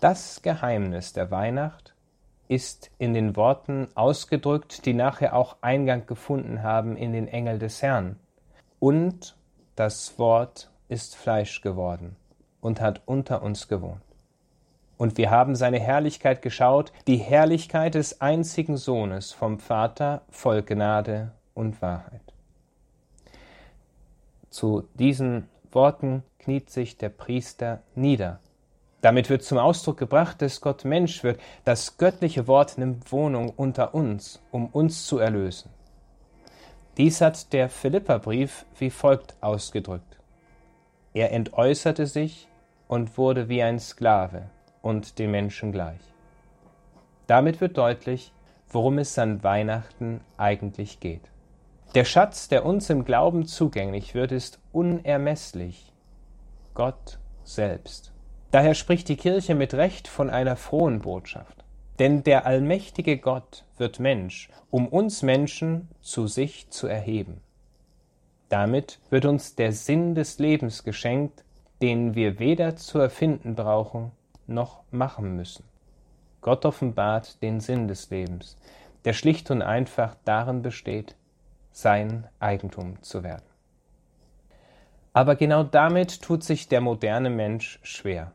Das 0.00 0.40
Geheimnis 0.40 1.12
der 1.12 1.30
Weihnacht 1.30 1.94
ist 2.48 2.90
in 2.98 3.12
den 3.12 3.36
Worten 3.36 3.88
ausgedrückt, 3.94 4.86
die 4.86 4.94
nachher 4.94 5.36
auch 5.36 5.56
Eingang 5.60 6.06
gefunden 6.06 6.62
haben 6.62 6.96
in 6.96 7.12
den 7.12 7.28
Engel 7.28 7.58
des 7.58 7.82
Herrn. 7.82 8.16
Und 8.78 9.36
das 9.76 10.18
Wort 10.18 10.70
ist 10.88 11.16
Fleisch 11.16 11.60
geworden 11.60 12.16
und 12.60 12.80
hat 12.80 13.02
unter 13.06 13.42
uns 13.42 13.68
gewohnt. 13.68 14.02
Und 15.00 15.16
wir 15.16 15.30
haben 15.30 15.56
seine 15.56 15.80
Herrlichkeit 15.80 16.42
geschaut, 16.42 16.92
die 17.06 17.16
Herrlichkeit 17.16 17.94
des 17.94 18.20
einzigen 18.20 18.76
Sohnes 18.76 19.32
vom 19.32 19.58
Vater 19.58 20.20
voll 20.28 20.62
Gnade 20.62 21.32
und 21.54 21.80
Wahrheit. 21.80 22.20
Zu 24.50 24.86
diesen 24.92 25.48
Worten 25.72 26.22
kniet 26.38 26.68
sich 26.68 26.98
der 26.98 27.08
Priester 27.08 27.80
nieder. 27.94 28.40
Damit 29.00 29.30
wird 29.30 29.42
zum 29.42 29.56
Ausdruck 29.56 29.96
gebracht, 29.96 30.42
dass 30.42 30.60
Gott 30.60 30.84
Mensch 30.84 31.24
wird. 31.24 31.40
Das 31.64 31.96
göttliche 31.96 32.46
Wort 32.46 32.76
nimmt 32.76 33.10
Wohnung 33.10 33.54
unter 33.56 33.94
uns, 33.94 34.42
um 34.50 34.66
uns 34.66 35.06
zu 35.06 35.16
erlösen. 35.16 35.70
Dies 36.98 37.22
hat 37.22 37.54
der 37.54 37.70
Philipperbrief 37.70 38.66
wie 38.78 38.90
folgt 38.90 39.34
ausgedrückt. 39.40 40.18
Er 41.14 41.32
entäußerte 41.32 42.06
sich 42.06 42.48
und 42.86 43.16
wurde 43.16 43.48
wie 43.48 43.62
ein 43.62 43.78
Sklave 43.80 44.50
und 44.82 45.18
den 45.18 45.30
Menschen 45.30 45.72
gleich. 45.72 46.00
Damit 47.26 47.60
wird 47.60 47.78
deutlich, 47.78 48.32
worum 48.68 48.98
es 48.98 49.18
an 49.18 49.42
Weihnachten 49.42 50.20
eigentlich 50.36 51.00
geht. 51.00 51.30
Der 51.94 52.04
Schatz, 52.04 52.48
der 52.48 52.64
uns 52.64 52.88
im 52.88 53.04
Glauben 53.04 53.46
zugänglich 53.46 54.14
wird, 54.14 54.32
ist 54.32 54.60
unermesslich. 54.72 55.92
Gott 56.74 57.18
selbst. 57.42 58.12
Daher 58.52 58.74
spricht 58.74 59.08
die 59.08 59.16
Kirche 59.16 59.54
mit 59.54 59.74
Recht 59.74 60.08
von 60.08 60.30
einer 60.30 60.56
frohen 60.56 61.00
Botschaft. 61.00 61.64
Denn 61.98 62.22
der 62.22 62.46
allmächtige 62.46 63.18
Gott 63.18 63.64
wird 63.76 64.00
Mensch, 64.00 64.48
um 64.70 64.88
uns 64.88 65.22
Menschen 65.22 65.88
zu 66.00 66.26
sich 66.26 66.70
zu 66.70 66.86
erheben. 66.86 67.40
Damit 68.48 68.98
wird 69.10 69.26
uns 69.26 69.54
der 69.54 69.72
Sinn 69.72 70.14
des 70.14 70.38
Lebens 70.38 70.82
geschenkt, 70.82 71.44
den 71.82 72.14
wir 72.14 72.38
weder 72.38 72.76
zu 72.76 72.98
erfinden 72.98 73.54
brauchen 73.54 74.12
noch 74.50 74.82
machen 74.90 75.36
müssen. 75.36 75.64
Gott 76.40 76.64
offenbart 76.64 77.40
den 77.42 77.60
Sinn 77.60 77.88
des 77.88 78.10
Lebens, 78.10 78.56
der 79.04 79.12
schlicht 79.12 79.50
und 79.50 79.62
einfach 79.62 80.16
darin 80.24 80.62
besteht, 80.62 81.14
sein 81.72 82.26
Eigentum 82.38 83.02
zu 83.02 83.22
werden. 83.22 83.44
Aber 85.12 85.34
genau 85.36 85.64
damit 85.64 86.22
tut 86.22 86.44
sich 86.44 86.68
der 86.68 86.80
moderne 86.80 87.30
Mensch 87.30 87.80
schwer. 87.82 88.32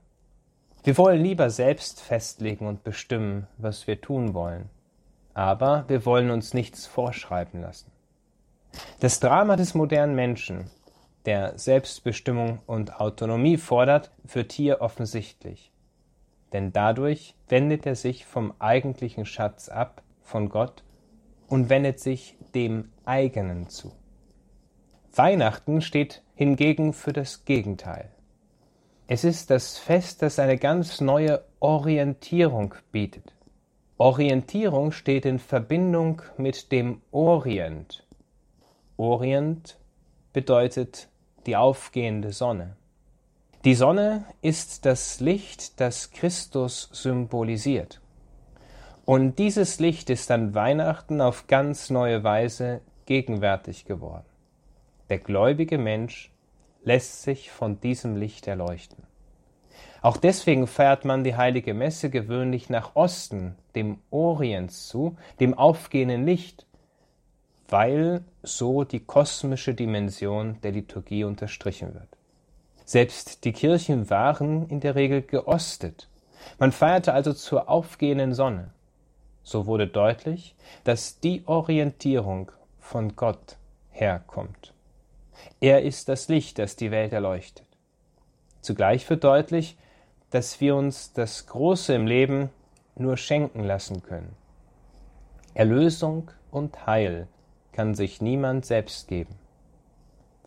Wir 0.83 0.97
wollen 0.97 1.23
lieber 1.23 1.49
selbst 1.49 2.01
festlegen 2.01 2.67
und 2.67 2.83
bestimmen, 2.83 3.47
was 3.57 3.87
wir 3.87 4.01
tun 4.01 4.33
wollen. 4.33 4.69
Aber 5.33 5.85
wir 5.87 6.05
wollen 6.05 6.29
uns 6.29 6.53
nichts 6.53 6.85
vorschreiben 6.85 7.61
lassen. 7.61 7.91
Das 8.99 9.19
Drama 9.19 9.55
des 9.55 9.73
modernen 9.73 10.15
Menschen, 10.15 10.69
der 11.25 11.57
Selbstbestimmung 11.57 12.59
und 12.67 12.99
Autonomie 12.99 13.57
fordert, 13.57 14.11
wird 14.23 14.51
hier 14.51 14.81
offensichtlich. 14.81 15.71
Denn 16.55 16.71
dadurch 16.71 17.35
wendet 17.49 17.85
er 17.85 17.95
sich 17.95 18.25
vom 18.25 18.53
eigentlichen 18.59 19.25
Schatz 19.25 19.67
ab, 19.67 20.01
von 20.21 20.47
Gott, 20.47 20.85
und 21.47 21.69
wendet 21.69 21.99
sich 21.99 22.37
dem 22.53 22.93
eigenen 23.03 23.67
zu. 23.67 23.91
Weihnachten 25.13 25.81
steht 25.81 26.23
hingegen 26.33 26.93
für 26.93 27.11
das 27.11 27.43
Gegenteil. 27.43 28.09
Es 29.05 29.25
ist 29.25 29.49
das 29.49 29.77
Fest, 29.77 30.21
das 30.21 30.39
eine 30.39 30.57
ganz 30.57 31.01
neue 31.01 31.43
Orientierung 31.59 32.75
bietet. 32.89 33.35
Orientierung 33.97 34.93
steht 34.93 35.25
in 35.25 35.39
Verbindung 35.39 36.21
mit 36.37 36.71
dem 36.71 37.01
Orient, 37.11 38.07
Orient 38.95 39.77
bedeutet 40.31 41.09
die 41.47 41.57
aufgehende 41.57 42.31
Sonne. 42.31 42.77
Die 43.65 43.73
Sonne 43.73 44.25
ist 44.43 44.85
das 44.85 45.19
Licht, 45.21 45.79
das 45.81 46.11
Christus 46.11 46.87
symbolisiert. 46.91 47.99
Und 49.05 49.39
dieses 49.39 49.79
Licht 49.79 50.11
ist 50.11 50.29
an 50.29 50.53
Weihnachten 50.53 51.19
auf 51.19 51.47
ganz 51.47 51.89
neue 51.89 52.23
Weise 52.23 52.81
gegenwärtig 53.07 53.85
geworden. 53.85 54.27
Der 55.09 55.17
gläubige 55.17 55.79
Mensch 55.79 56.31
lässt 56.83 57.23
sich 57.23 57.49
von 57.49 57.81
diesem 57.81 58.15
Licht 58.17 58.45
erleuchten. 58.45 59.01
Auch 60.03 60.17
deswegen 60.17 60.67
feiert 60.67 61.03
man 61.03 61.23
die 61.23 61.35
heilige 61.35 61.73
Messe 61.73 62.11
gewöhnlich 62.11 62.69
nach 62.69 62.95
Osten, 62.95 63.55
dem 63.73 63.97
Orient 64.11 64.73
zu, 64.73 65.17
dem 65.39 65.55
aufgehenden 65.55 66.23
Licht, 66.23 66.67
weil 67.67 68.23
so 68.43 68.83
die 68.83 68.99
kosmische 68.99 69.73
Dimension 69.73 70.61
der 70.61 70.71
Liturgie 70.71 71.23
unterstrichen 71.23 71.95
wird. 71.95 72.14
Selbst 72.85 73.45
die 73.45 73.51
Kirchen 73.51 74.09
waren 74.11 74.69
in 74.69 74.79
der 74.79 74.95
Regel 74.95 75.23
geostet. 75.23 76.07
Man 76.59 76.71
feierte 76.71 77.13
also 77.13 77.33
zur 77.33 77.67
aufgehenden 77.67 78.33
Sonne. 78.35 78.69
So 79.43 79.65
wurde 79.65 79.87
deutlich, 79.87 80.55
dass 80.83 81.19
die 81.19 81.43
Orientierung 81.47 82.51
von 82.79 83.15
Gott 83.15 83.57
herkommt. 83.89 84.73
Er 85.59 85.81
ist 85.81 86.09
das 86.09 86.27
Licht, 86.27 86.59
das 86.59 86.75
die 86.75 86.91
Welt 86.91 87.11
erleuchtet. 87.11 87.65
Zugleich 88.61 89.09
wird 89.09 89.23
deutlich, 89.23 89.77
dass 90.29 90.61
wir 90.61 90.75
uns 90.75 91.13
das 91.13 91.47
Große 91.47 91.93
im 91.93 92.07
Leben 92.07 92.49
nur 92.95 93.17
schenken 93.17 93.63
lassen 93.63 94.03
können. 94.03 94.35
Erlösung 95.53 96.31
und 96.51 96.85
Heil 96.85 97.27
kann 97.71 97.95
sich 97.95 98.21
niemand 98.21 98.65
selbst 98.65 99.07
geben. 99.07 99.35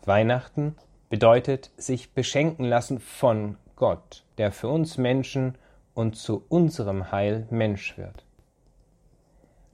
Weihnachten 0.05 0.75
bedeutet 1.09 1.71
sich 1.77 2.13
beschenken 2.13 2.65
lassen 2.65 2.99
von 2.99 3.57
Gott, 3.75 4.23
der 4.37 4.51
für 4.51 4.67
uns 4.67 4.97
Menschen 4.97 5.55
und 5.93 6.15
zu 6.15 6.43
unserem 6.49 7.11
Heil 7.11 7.47
Mensch 7.49 7.97
wird. 7.97 8.25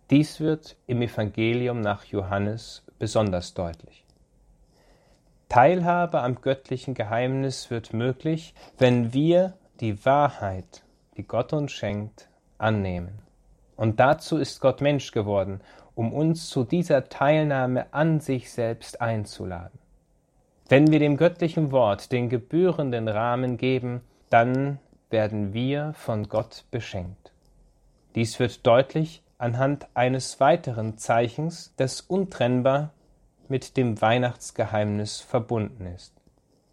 Dies 0.10 0.40
wird 0.40 0.76
im 0.88 1.02
Evangelium 1.02 1.82
nach 1.82 2.06
Johannes 2.06 2.84
besonders 3.00 3.54
deutlich. 3.54 4.04
Teilhabe 5.50 6.22
am 6.22 6.42
göttlichen 6.42 6.94
Geheimnis 6.94 7.70
wird 7.70 7.94
möglich, 7.94 8.54
wenn 8.78 9.14
wir 9.14 9.54
die 9.80 10.06
Wahrheit, 10.06 10.84
die 11.18 11.24
Gott 11.24 11.54
uns 11.54 11.72
schenkt, 11.72 12.30
annehmen. 12.58 13.20
Und 13.76 14.00
dazu 14.00 14.38
ist 14.38 14.62
Gott 14.62 14.82
Mensch 14.82 15.12
geworden 15.12 15.62
um 15.96 16.14
uns 16.14 16.50
zu 16.50 16.66
dieser 16.66 17.06
Teilnahme 17.10 17.92
an 17.94 18.20
sich 18.20 18.52
selbst 18.52 19.02
einzuladen. 19.02 19.80
Wenn 20.68 20.92
wir 20.92 20.98
dem 20.98 21.16
göttlichen 21.16 21.72
Wort 21.72 22.12
den 22.12 22.28
gebührenden 22.28 23.08
Rahmen 23.08 23.58
geben, 23.58 24.02
dann 24.32 24.80
werden 25.12 25.54
wir 25.54 25.94
von 25.94 26.28
Gott 26.28 26.66
beschenkt. 26.72 27.32
Dies 28.16 28.40
wird 28.40 28.66
deutlich 28.66 29.22
anhand 29.38 29.88
eines 29.94 30.40
weiteren 30.40 30.98
Zeichens, 30.98 31.74
das 31.78 32.02
untrennbar 32.02 32.92
mit 33.48 33.78
dem 33.78 34.02
Weihnachtsgeheimnis 34.02 35.20
verbunden 35.22 35.86
ist. 35.86 36.14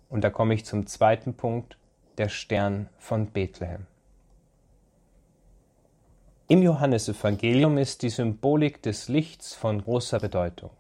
Und 0.08 0.25
da 0.25 0.30
komme 0.30 0.54
ich 0.54 0.64
zum 0.64 0.87
zweiten 0.87 1.34
Punkt, 1.34 1.76
der 2.16 2.30
Stern 2.30 2.88
von 2.99 3.26
Bethlehem. 3.26 3.87
Im 6.49 6.62
Johannesevangelium 6.62 7.76
ist 7.76 8.02
die 8.02 8.11
Symbolik 8.11 8.82
des 8.82 9.08
Lichts 9.08 9.54
von 9.54 9.82
großer 9.82 10.18
Bedeutung. 10.18 10.70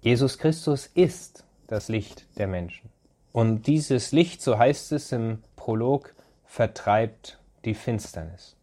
Jesus 0.00 0.38
Christus 0.38 0.86
ist 0.86 1.44
das 1.68 1.88
Licht 1.88 2.26
der 2.38 2.48
Menschen. 2.48 2.90
Und 3.32 3.66
dieses 3.68 4.10
Licht, 4.10 4.42
so 4.42 4.58
heißt 4.58 4.90
es 4.92 5.12
im 5.12 5.38
Prolog, 5.54 6.14
vertreibt 6.44 7.38
die 7.64 7.74
Finsternis. 7.74 8.56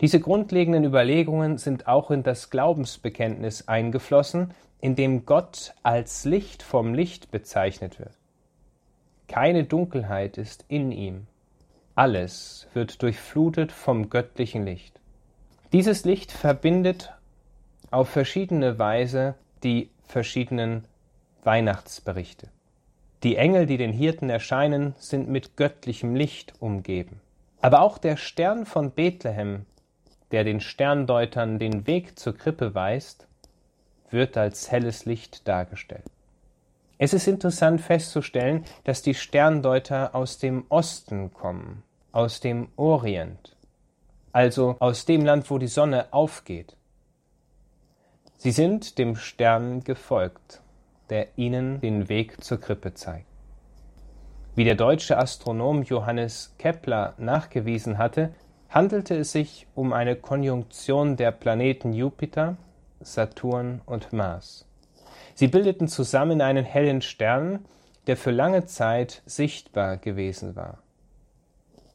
Diese 0.00 0.20
grundlegenden 0.20 0.84
Überlegungen 0.84 1.58
sind 1.58 1.88
auch 1.88 2.12
in 2.12 2.22
das 2.22 2.50
Glaubensbekenntnis 2.50 3.66
eingeflossen, 3.66 4.54
in 4.80 4.94
dem 4.94 5.26
Gott 5.26 5.74
als 5.82 6.24
Licht 6.24 6.62
vom 6.62 6.94
Licht 6.94 7.32
bezeichnet 7.32 7.98
wird. 7.98 8.16
Keine 9.26 9.64
Dunkelheit 9.64 10.38
ist 10.38 10.64
in 10.68 10.92
ihm. 10.92 11.26
Alles 11.96 12.68
wird 12.74 13.02
durchflutet 13.02 13.72
vom 13.72 14.08
göttlichen 14.08 14.64
Licht. 14.64 15.00
Dieses 15.72 16.04
Licht 16.04 16.30
verbindet 16.30 17.12
auf 17.90 18.08
verschiedene 18.08 18.78
Weise 18.78 19.34
die 19.64 19.90
verschiedenen 20.06 20.84
Weihnachtsberichte. 21.44 22.48
Die 23.22 23.36
Engel, 23.36 23.66
die 23.66 23.76
den 23.76 23.92
Hirten 23.92 24.30
erscheinen, 24.30 24.94
sind 24.98 25.28
mit 25.28 25.56
göttlichem 25.56 26.14
Licht 26.14 26.54
umgeben. 26.60 27.20
Aber 27.60 27.80
auch 27.80 27.98
der 27.98 28.16
Stern 28.16 28.64
von 28.64 28.92
Bethlehem, 28.92 29.66
der 30.30 30.44
den 30.44 30.60
Sterndeutern 30.60 31.58
den 31.58 31.86
Weg 31.86 32.18
zur 32.18 32.36
Krippe 32.36 32.74
weist, 32.74 33.26
wird 34.10 34.36
als 34.36 34.70
helles 34.70 35.04
Licht 35.04 35.48
dargestellt. 35.48 36.04
Es 36.98 37.12
ist 37.12 37.28
interessant 37.28 37.80
festzustellen, 37.80 38.64
dass 38.84 39.02
die 39.02 39.14
Sterndeuter 39.14 40.14
aus 40.14 40.38
dem 40.38 40.64
Osten 40.68 41.32
kommen, 41.32 41.84
aus 42.12 42.40
dem 42.40 42.68
Orient, 42.76 43.56
also 44.32 44.76
aus 44.80 45.04
dem 45.04 45.24
Land, 45.24 45.50
wo 45.50 45.58
die 45.58 45.68
Sonne 45.68 46.12
aufgeht. 46.12 46.76
Sie 48.36 48.50
sind 48.50 48.98
dem 48.98 49.16
Stern 49.16 49.84
gefolgt, 49.84 50.60
der 51.10 51.28
ihnen 51.36 51.80
den 51.80 52.08
Weg 52.08 52.42
zur 52.42 52.60
Krippe 52.60 52.94
zeigt. 52.94 53.26
Wie 54.54 54.64
der 54.64 54.74
deutsche 54.74 55.16
Astronom 55.18 55.82
Johannes 55.82 56.54
Kepler 56.58 57.14
nachgewiesen 57.18 57.98
hatte, 57.98 58.34
handelte 58.68 59.16
es 59.16 59.32
sich 59.32 59.66
um 59.74 59.92
eine 59.92 60.16
Konjunktion 60.16 61.16
der 61.16 61.30
Planeten 61.30 61.92
Jupiter, 61.92 62.56
Saturn 63.00 63.80
und 63.86 64.12
Mars. 64.12 64.66
Sie 65.34 65.48
bildeten 65.48 65.86
zusammen 65.88 66.40
einen 66.40 66.64
hellen 66.64 67.00
Stern, 67.00 67.64
der 68.08 68.16
für 68.16 68.32
lange 68.32 68.66
Zeit 68.66 69.22
sichtbar 69.26 69.96
gewesen 69.96 70.56
war. 70.56 70.78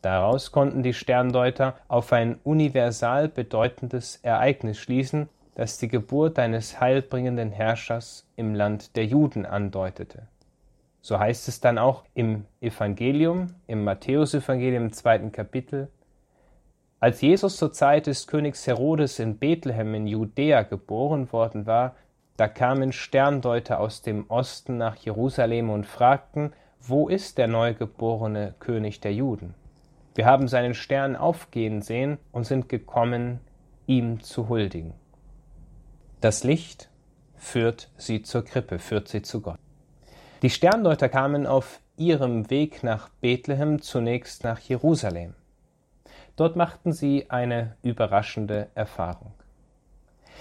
Daraus 0.02 0.52
konnten 0.52 0.84
die 0.84 0.94
Sterndeuter 0.94 1.76
auf 1.88 2.14
ein 2.14 2.40
universal 2.44 3.30
bedeutendes 3.30 4.18
Ereignis 4.18 4.78
schließen, 4.78 5.30
das 5.56 5.78
die 5.78 5.88
Geburt 5.88 6.40
eines 6.40 6.80
heilbringenden 6.80 7.52
Herrschers 7.52 8.26
im 8.36 8.56
Land 8.56 8.96
der 8.96 9.06
Juden 9.06 9.46
andeutete. 9.46 10.28
So 11.02 11.20
heißt 11.20 11.48
es 11.48 11.60
dann 11.60 11.78
auch 11.78 12.04
im 12.14 12.46
Evangelium, 12.62 13.56
im 13.68 13.84
Matthäusevangelium 13.84 14.86
im 14.86 14.94
zweiten 14.94 15.32
Kapitel, 15.32 15.90
als 17.04 17.20
Jesus 17.20 17.58
zur 17.58 17.74
Zeit 17.74 18.08
des 18.08 18.28
Königs 18.28 18.66
Herodes 18.66 19.20
in 19.20 19.38
Bethlehem 19.38 19.94
in 19.94 20.08
Judäa 20.08 20.62
geboren 20.62 21.34
worden 21.34 21.66
war, 21.66 21.96
da 22.38 22.48
kamen 22.48 22.94
Sterndeuter 22.94 23.82
aus 23.82 24.02
dem 24.02 24.30
Osten 24.30 24.78
nach 24.78 24.96
Jerusalem 24.96 25.70
und 25.70 25.86
fragten, 25.86 26.54
wo 26.80 27.10
ist 27.10 27.38
der 27.38 27.48
neugeborene 27.48 28.56
König 28.60 29.02
der 29.02 29.14
Juden? 29.14 29.54
Wir 30.16 30.26
haben 30.26 30.48
seinen 30.48 30.74
Stern 30.74 31.18
aufgehen 31.18 31.82
sehen 31.82 32.20
und 32.32 32.46
sind 32.46 32.70
gekommen, 32.70 33.42
ihm 33.86 34.22
zu 34.22 34.48
huldigen. 34.48 34.94
Das 36.24 36.46
Licht 36.46 36.88
führt 37.36 37.90
sie 37.98 38.24
zur 38.24 38.46
Krippe, 38.46 38.80
führt 38.80 39.10
sie 39.10 39.24
zu 39.24 39.42
Gott. 39.42 39.60
Die 40.42 40.50
Sterndeuter 40.50 41.10
kamen 41.10 41.46
auf 41.46 41.82
ihrem 41.98 42.50
Weg 42.50 42.82
nach 42.82 43.10
Bethlehem 43.20 43.82
zunächst 43.82 44.46
nach 44.46 44.62
Jerusalem. 44.62 45.34
Dort 46.38 46.56
machten 46.56 46.94
sie 46.94 47.30
eine 47.30 47.76
überraschende 47.84 48.70
Erfahrung. 48.74 49.34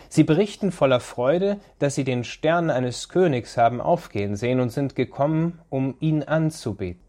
Sie 0.08 0.22
berichten 0.22 0.70
voller 0.70 1.00
Freude, 1.00 1.58
dass 1.80 1.96
sie 1.96 2.04
den 2.04 2.22
Stern 2.22 2.70
eines 2.70 3.08
Königs 3.08 3.56
haben 3.56 3.80
aufgehen 3.80 4.36
sehen 4.36 4.60
und 4.60 4.70
sind 4.70 4.94
gekommen, 4.94 5.58
um 5.68 5.96
ihn 5.98 6.22
anzubeten. 6.22 7.02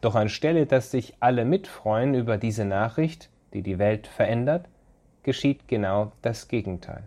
Doch 0.00 0.14
anstelle, 0.14 0.64
dass 0.64 0.90
sich 0.90 1.12
alle 1.20 1.44
mitfreuen 1.44 2.14
über 2.14 2.38
diese 2.38 2.64
Nachricht, 2.64 3.28
die 3.52 3.60
die 3.60 3.78
Welt 3.78 4.06
verändert, 4.06 4.64
geschieht 5.24 5.68
genau 5.68 6.12
das 6.22 6.48
Gegenteil. 6.48 7.06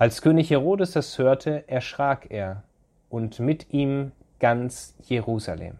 Als 0.00 0.22
König 0.22 0.48
Herodes 0.48 0.92
das 0.92 1.18
hörte, 1.18 1.68
erschrak 1.68 2.28
er 2.30 2.62
und 3.10 3.38
mit 3.38 3.70
ihm 3.74 4.12
ganz 4.38 4.94
Jerusalem. 5.02 5.74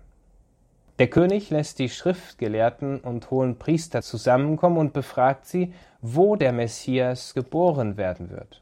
Der 0.98 1.08
König 1.08 1.48
lässt 1.48 1.78
die 1.78 1.88
Schriftgelehrten 1.88 3.00
und 3.00 3.30
hohen 3.30 3.58
Priester 3.58 4.02
zusammenkommen 4.02 4.76
und 4.76 4.92
befragt 4.92 5.46
sie, 5.46 5.72
wo 6.02 6.36
der 6.36 6.52
Messias 6.52 7.32
geboren 7.32 7.96
werden 7.96 8.28
wird. 8.28 8.60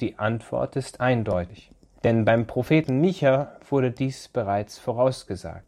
Die 0.00 0.18
Antwort 0.18 0.74
ist 0.74 1.02
eindeutig, 1.02 1.70
denn 2.02 2.24
beim 2.24 2.46
Propheten 2.46 2.98
Micha 2.98 3.52
wurde 3.68 3.90
dies 3.90 4.28
bereits 4.28 4.78
vorausgesagt. 4.78 5.66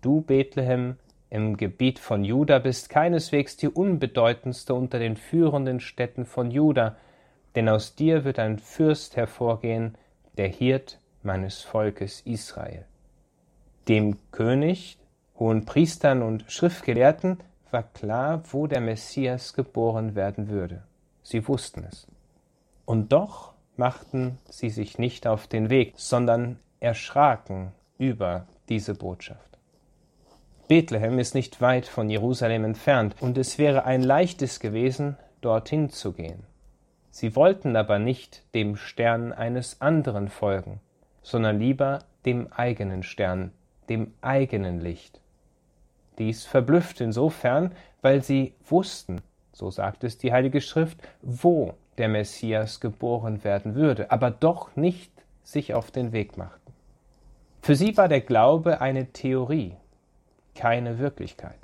Du, 0.00 0.22
Bethlehem, 0.22 0.96
im 1.28 1.58
Gebiet 1.58 1.98
von 1.98 2.24
Juda 2.24 2.58
bist 2.58 2.88
keineswegs 2.88 3.58
die 3.58 3.68
unbedeutendste 3.68 4.72
unter 4.72 4.98
den 4.98 5.18
führenden 5.18 5.78
Städten 5.80 6.24
von 6.24 6.50
Juda, 6.50 6.96
denn 7.58 7.68
aus 7.68 7.96
dir 7.96 8.22
wird 8.22 8.38
ein 8.38 8.60
Fürst 8.60 9.16
hervorgehen, 9.16 9.98
der 10.36 10.46
Hirt 10.46 11.00
meines 11.24 11.60
Volkes 11.62 12.20
Israel. 12.20 12.84
Dem 13.88 14.16
König, 14.30 14.96
hohen 15.40 15.64
Priestern 15.64 16.22
und 16.22 16.44
Schriftgelehrten 16.46 17.38
war 17.72 17.82
klar, 17.82 18.44
wo 18.52 18.68
der 18.68 18.80
Messias 18.80 19.54
geboren 19.54 20.14
werden 20.14 20.48
würde. 20.48 20.84
Sie 21.24 21.48
wussten 21.48 21.82
es. 21.82 22.06
Und 22.84 23.12
doch 23.12 23.54
machten 23.76 24.38
sie 24.48 24.70
sich 24.70 25.00
nicht 25.00 25.26
auf 25.26 25.48
den 25.48 25.68
Weg, 25.68 25.94
sondern 25.96 26.60
erschraken 26.78 27.72
über 27.98 28.46
diese 28.68 28.94
Botschaft. 28.94 29.58
Bethlehem 30.68 31.18
ist 31.18 31.34
nicht 31.34 31.60
weit 31.60 31.88
von 31.88 32.08
Jerusalem 32.08 32.64
entfernt, 32.64 33.16
und 33.18 33.36
es 33.36 33.58
wäre 33.58 33.84
ein 33.84 34.04
leichtes 34.04 34.60
gewesen, 34.60 35.16
dorthin 35.40 35.90
zu 35.90 36.12
gehen. 36.12 36.44
Sie 37.18 37.34
wollten 37.34 37.74
aber 37.74 37.98
nicht 37.98 38.44
dem 38.54 38.76
Stern 38.76 39.32
eines 39.32 39.80
anderen 39.80 40.28
folgen, 40.28 40.78
sondern 41.20 41.58
lieber 41.58 41.98
dem 42.24 42.52
eigenen 42.52 43.02
Stern, 43.02 43.50
dem 43.88 44.14
eigenen 44.20 44.78
Licht. 44.80 45.20
Dies 46.18 46.44
verblüfft 46.44 47.00
insofern, 47.00 47.72
weil 48.02 48.22
sie 48.22 48.54
wussten, 48.68 49.20
so 49.52 49.68
sagt 49.68 50.04
es 50.04 50.18
die 50.18 50.32
Heilige 50.32 50.60
Schrift, 50.60 51.02
wo 51.20 51.74
der 51.96 52.06
Messias 52.06 52.78
geboren 52.78 53.42
werden 53.42 53.74
würde, 53.74 54.12
aber 54.12 54.30
doch 54.30 54.76
nicht 54.76 55.10
sich 55.42 55.74
auf 55.74 55.90
den 55.90 56.12
Weg 56.12 56.38
machten. 56.38 56.72
Für 57.62 57.74
sie 57.74 57.96
war 57.96 58.06
der 58.06 58.20
Glaube 58.20 58.80
eine 58.80 59.06
Theorie, 59.06 59.74
keine 60.54 61.00
Wirklichkeit. 61.00 61.58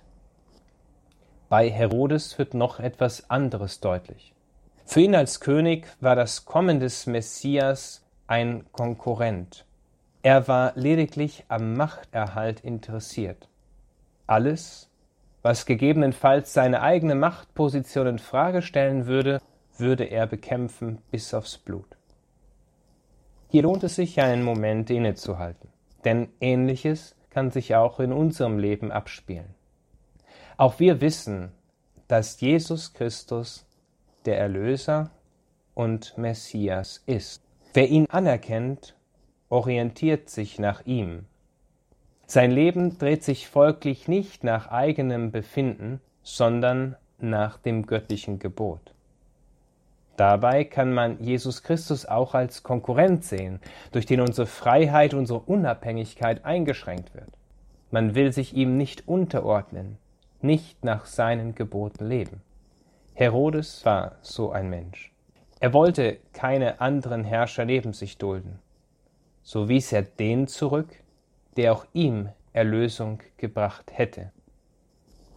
Bei 1.48 1.70
Herodes 1.70 2.36
wird 2.40 2.54
noch 2.54 2.80
etwas 2.80 3.30
anderes 3.30 3.78
deutlich. 3.78 4.33
Für 4.84 5.00
ihn 5.00 5.14
als 5.14 5.40
König 5.40 5.86
war 6.00 6.16
das 6.16 6.44
Kommen 6.44 6.80
des 6.80 7.06
Messias 7.06 8.04
ein 8.26 8.64
Konkurrent, 8.72 9.66
er 10.24 10.48
war 10.48 10.72
lediglich 10.74 11.44
am 11.48 11.74
Machterhalt 11.74 12.60
interessiert. 12.60 13.46
Alles, 14.26 14.88
was 15.42 15.66
gegebenenfalls 15.66 16.54
seine 16.54 16.80
eigene 16.80 17.14
Machtposition 17.14 18.06
in 18.06 18.18
Frage 18.18 18.62
stellen 18.62 19.04
würde, 19.04 19.42
würde 19.76 20.04
er 20.04 20.26
bekämpfen 20.26 21.02
bis 21.10 21.34
aufs 21.34 21.58
Blut. 21.58 21.98
Hier 23.50 23.64
lohnt 23.64 23.84
es 23.84 23.96
sich, 23.96 24.18
einen 24.18 24.42
Moment 24.42 24.88
innezuhalten, 24.88 25.68
denn 26.06 26.30
ähnliches 26.40 27.16
kann 27.28 27.50
sich 27.50 27.74
auch 27.74 28.00
in 28.00 28.10
unserem 28.10 28.58
Leben 28.58 28.92
abspielen. 28.92 29.54
Auch 30.56 30.80
wir 30.80 31.02
wissen, 31.02 31.52
dass 32.08 32.40
Jesus 32.40 32.94
Christus 32.94 33.66
der 34.24 34.38
Erlöser 34.38 35.10
und 35.74 36.16
Messias 36.18 37.02
ist. 37.06 37.42
Wer 37.72 37.88
ihn 37.88 38.06
anerkennt 38.10 38.94
orientiert 39.48 40.30
sich 40.30 40.58
nach 40.58 40.84
ihm. 40.86 41.26
Sein 42.26 42.50
Leben 42.50 42.98
dreht 42.98 43.22
sich 43.22 43.48
folglich 43.48 44.08
nicht 44.08 44.44
nach 44.44 44.68
eigenem 44.68 45.30
Befinden, 45.30 46.00
sondern 46.22 46.96
nach 47.18 47.58
dem 47.58 47.86
göttlichen 47.86 48.38
Gebot. 48.38 48.94
Dabei 50.16 50.64
kann 50.64 50.92
man 50.92 51.22
Jesus 51.22 51.62
Christus 51.62 52.06
auch 52.06 52.34
als 52.34 52.62
Konkurrent 52.62 53.24
sehen, 53.24 53.60
durch 53.92 54.06
den 54.06 54.20
unsere 54.20 54.46
Freiheit, 54.46 55.12
unsere 55.12 55.40
Unabhängigkeit 55.40 56.44
eingeschränkt 56.44 57.14
wird. 57.14 57.30
Man 57.90 58.14
will 58.14 58.32
sich 58.32 58.54
ihm 58.54 58.76
nicht 58.76 59.08
unterordnen, 59.08 59.98
nicht 60.40 60.84
nach 60.84 61.06
seinen 61.06 61.54
Geboten 61.54 62.06
leben. 62.06 62.42
Herodes 63.14 63.84
war 63.84 64.16
so 64.22 64.52
ein 64.52 64.68
Mensch. 64.68 65.12
Er 65.60 65.72
wollte 65.72 66.18
keine 66.32 66.80
anderen 66.80 67.24
Herrscher 67.24 67.64
neben 67.64 67.92
sich 67.92 68.18
dulden 68.18 68.58
so 69.44 69.68
wies 69.68 69.92
er 69.92 70.02
den 70.02 70.48
zurück, 70.48 70.88
der 71.56 71.72
auch 71.72 71.84
ihm 71.92 72.30
Erlösung 72.52 73.20
gebracht 73.36 73.92
hätte. 73.92 74.32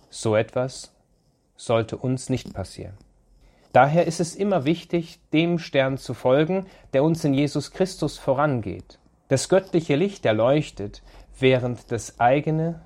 So 0.09 0.35
etwas 0.35 0.93
sollte 1.57 1.97
uns 1.97 2.29
nicht 2.29 2.53
passieren. 2.53 2.97
Daher 3.73 4.07
ist 4.07 4.21
es 4.21 4.33
immer 4.33 4.65
wichtig, 4.65 5.19
dem 5.33 5.59
Stern 5.59 5.97
zu 5.97 6.13
folgen, 6.13 6.65
der 6.93 7.03
uns 7.03 7.23
in 7.25 7.33
Jesus 7.33 7.71
Christus 7.71 8.17
vorangeht. 8.17 8.97
Das 9.27 9.49
göttliche 9.49 9.97
Licht 9.97 10.25
erleuchtet, 10.25 11.03
während 11.37 11.91
das 11.91 12.19
eigene 12.19 12.81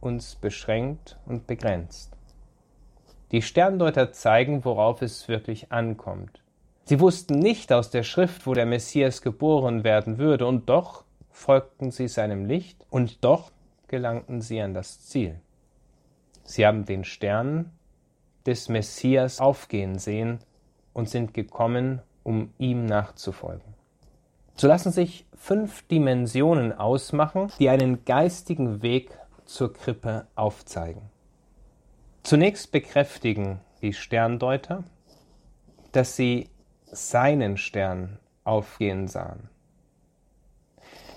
uns 0.00 0.34
beschränkt 0.34 1.18
und 1.24 1.46
begrenzt. 1.46 2.11
Die 3.32 3.42
Sterndeuter 3.42 4.12
zeigen, 4.12 4.64
worauf 4.64 5.00
es 5.00 5.26
wirklich 5.26 5.72
ankommt. 5.72 6.42
Sie 6.84 7.00
wussten 7.00 7.38
nicht 7.38 7.72
aus 7.72 7.90
der 7.90 8.02
Schrift, 8.02 8.46
wo 8.46 8.52
der 8.52 8.66
Messias 8.66 9.22
geboren 9.22 9.84
werden 9.84 10.18
würde, 10.18 10.46
und 10.46 10.68
doch 10.68 11.04
folgten 11.30 11.90
sie 11.90 12.08
seinem 12.08 12.44
Licht, 12.44 12.84
und 12.90 13.24
doch 13.24 13.50
gelangten 13.88 14.42
sie 14.42 14.60
an 14.60 14.74
das 14.74 15.06
Ziel. 15.06 15.40
Sie 16.44 16.66
haben 16.66 16.84
den 16.84 17.04
Stern 17.04 17.70
des 18.44 18.68
Messias 18.68 19.40
aufgehen 19.40 19.98
sehen 19.98 20.40
und 20.92 21.08
sind 21.08 21.32
gekommen, 21.32 22.02
um 22.24 22.52
ihm 22.58 22.84
nachzufolgen. 22.84 23.74
So 24.56 24.68
lassen 24.68 24.92
sich 24.92 25.24
fünf 25.34 25.86
Dimensionen 25.88 26.72
ausmachen, 26.72 27.50
die 27.58 27.68
einen 27.68 28.04
geistigen 28.04 28.82
Weg 28.82 29.16
zur 29.44 29.72
Krippe 29.72 30.26
aufzeigen. 30.34 31.11
Zunächst 32.22 32.70
bekräftigen 32.70 33.60
die 33.80 33.92
Sterndeuter, 33.92 34.84
dass 35.90 36.16
sie 36.16 36.48
seinen 36.86 37.56
Stern 37.56 38.18
aufgehen 38.44 39.08
sahen. 39.08 39.48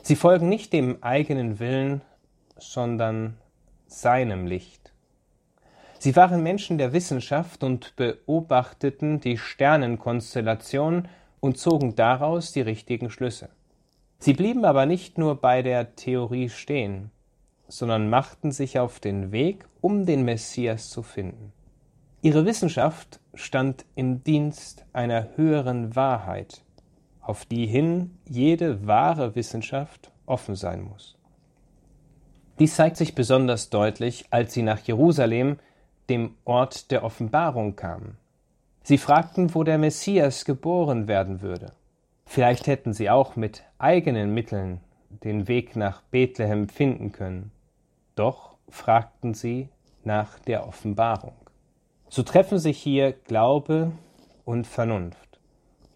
Sie 0.02 0.16
folgen 0.16 0.50
nicht 0.50 0.74
dem 0.74 1.04
eigenen 1.04 1.60
Willen, 1.60 2.02
sondern 2.58 3.38
seinem 3.88 4.48
Licht. 4.48 4.94
Sie 6.00 6.16
waren 6.16 6.44
Menschen 6.44 6.78
der 6.78 6.94
Wissenschaft 6.94 7.64
und 7.64 7.96
beobachteten 7.96 9.20
die 9.20 9.38
Sternenkonstellation 9.38 11.08
und 11.40 11.58
zogen 11.58 11.96
daraus 11.96 12.52
die 12.52 12.62
richtigen 12.62 13.10
Schlüsse. 13.10 13.50
Sie 14.20 14.34
blieben 14.34 14.66
aber 14.66 14.86
nicht 14.86 15.18
nur 15.18 15.40
bei 15.40 15.62
der 15.62 15.96
Theorie 15.96 16.50
stehen, 16.50 17.12
sondern 17.68 18.10
machten 18.10 18.52
sich 18.52 18.80
auf 18.80 19.00
den 19.00 19.32
Weg, 19.32 19.66
um 19.82 20.06
den 20.06 20.24
Messias 20.24 20.90
zu 20.90 21.04
finden. 21.04 21.52
Ihre 22.22 22.46
Wissenschaft 22.46 23.20
stand 23.34 23.86
im 23.96 24.24
Dienst 24.24 24.86
einer 24.94 25.30
höheren 25.36 25.96
Wahrheit, 25.96 26.64
auf 27.22 27.46
die 27.46 27.68
hin 27.68 28.18
jede 28.28 28.88
wahre 28.88 29.36
Wissenschaft 29.36 30.12
offen 30.26 30.56
sein 30.56 30.82
muss. 30.82 31.18
Dies 32.60 32.76
zeigt 32.76 32.98
sich 32.98 33.16
besonders 33.16 33.70
deutlich, 33.70 34.26
als 34.30 34.54
sie 34.54 34.64
nach 34.64 34.80
Jerusalem, 34.80 35.58
dem 36.10 36.36
Ort 36.46 36.92
der 36.92 37.04
Offenbarung, 37.04 37.76
kamen. 37.76 38.18
Sie 38.84 38.98
fragten, 38.98 39.54
wo 39.54 39.64
der 39.64 39.78
Messias 39.78 40.46
geboren 40.46 41.08
werden 41.08 41.42
würde. 41.42 41.74
Vielleicht 42.26 42.68
hätten 42.68 42.94
sie 42.94 43.10
auch 43.10 43.36
mit 43.36 43.64
eigenen 43.78 44.34
Mitteln 44.34 44.80
den 45.10 45.48
Weg 45.48 45.76
nach 45.76 46.02
Bethlehem 46.02 46.70
finden 46.70 47.12
können. 47.12 47.52
Doch 48.16 48.58
fragten 48.70 49.34
sie 49.34 49.70
nach 50.04 50.40
der 50.40 50.68
Offenbarung. 50.68 51.36
So 52.10 52.24
treffen 52.24 52.60
sich 52.60 52.82
hier 52.82 53.12
Glaube 53.12 53.92
und 54.46 54.68
Vernunft. 54.68 55.40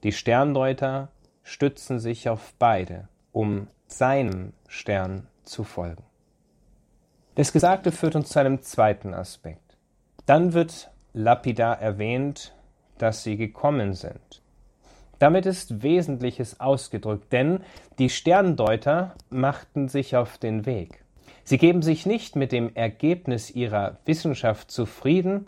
Die 0.03 0.11
Sterndeuter 0.11 1.09
stützen 1.43 1.99
sich 1.99 2.29
auf 2.29 2.53
beide, 2.59 3.07
um 3.31 3.67
seinem 3.87 4.53
Stern 4.67 5.27
zu 5.43 5.63
folgen. 5.63 6.03
Das 7.35 7.53
Gesagte 7.53 7.91
führt 7.91 8.15
uns 8.15 8.29
zu 8.29 8.39
einem 8.39 8.61
zweiten 8.61 9.13
Aspekt. 9.13 9.77
Dann 10.25 10.53
wird 10.53 10.91
lapidar 11.13 11.79
erwähnt, 11.79 12.53
dass 12.97 13.23
sie 13.23 13.37
gekommen 13.37 13.93
sind. 13.93 14.41
Damit 15.19 15.45
ist 15.45 15.83
Wesentliches 15.83 16.59
ausgedrückt, 16.59 17.31
denn 17.33 17.63
die 17.97 18.09
Sterndeuter 18.09 19.15
machten 19.29 19.89
sich 19.89 20.15
auf 20.15 20.37
den 20.37 20.65
Weg. 20.65 20.98
Sie 21.49 21.57
geben 21.57 21.81
sich 21.81 22.05
nicht 22.05 22.35
mit 22.35 22.51
dem 22.51 22.75
Ergebnis 22.75 23.49
ihrer 23.49 23.97
Wissenschaft 24.05 24.69
zufrieden, 24.69 25.47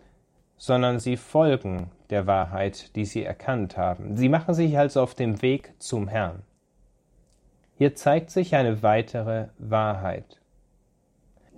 sondern 0.58 1.00
sie 1.00 1.16
folgen 1.16 1.92
der 2.10 2.26
Wahrheit, 2.26 2.96
die 2.96 3.06
sie 3.06 3.24
erkannt 3.24 3.78
haben. 3.78 4.18
Sie 4.18 4.28
machen 4.28 4.56
sich 4.56 4.80
also 4.80 5.04
auf 5.04 5.14
dem 5.14 5.44
Weg 5.44 5.74
zum 5.78 6.08
Herrn. 6.08 6.42
Hier 7.78 7.94
zeigt 7.94 8.32
sich 8.32 8.56
eine 8.56 8.82
weitere 8.82 9.50
Wahrheit. 9.60 10.42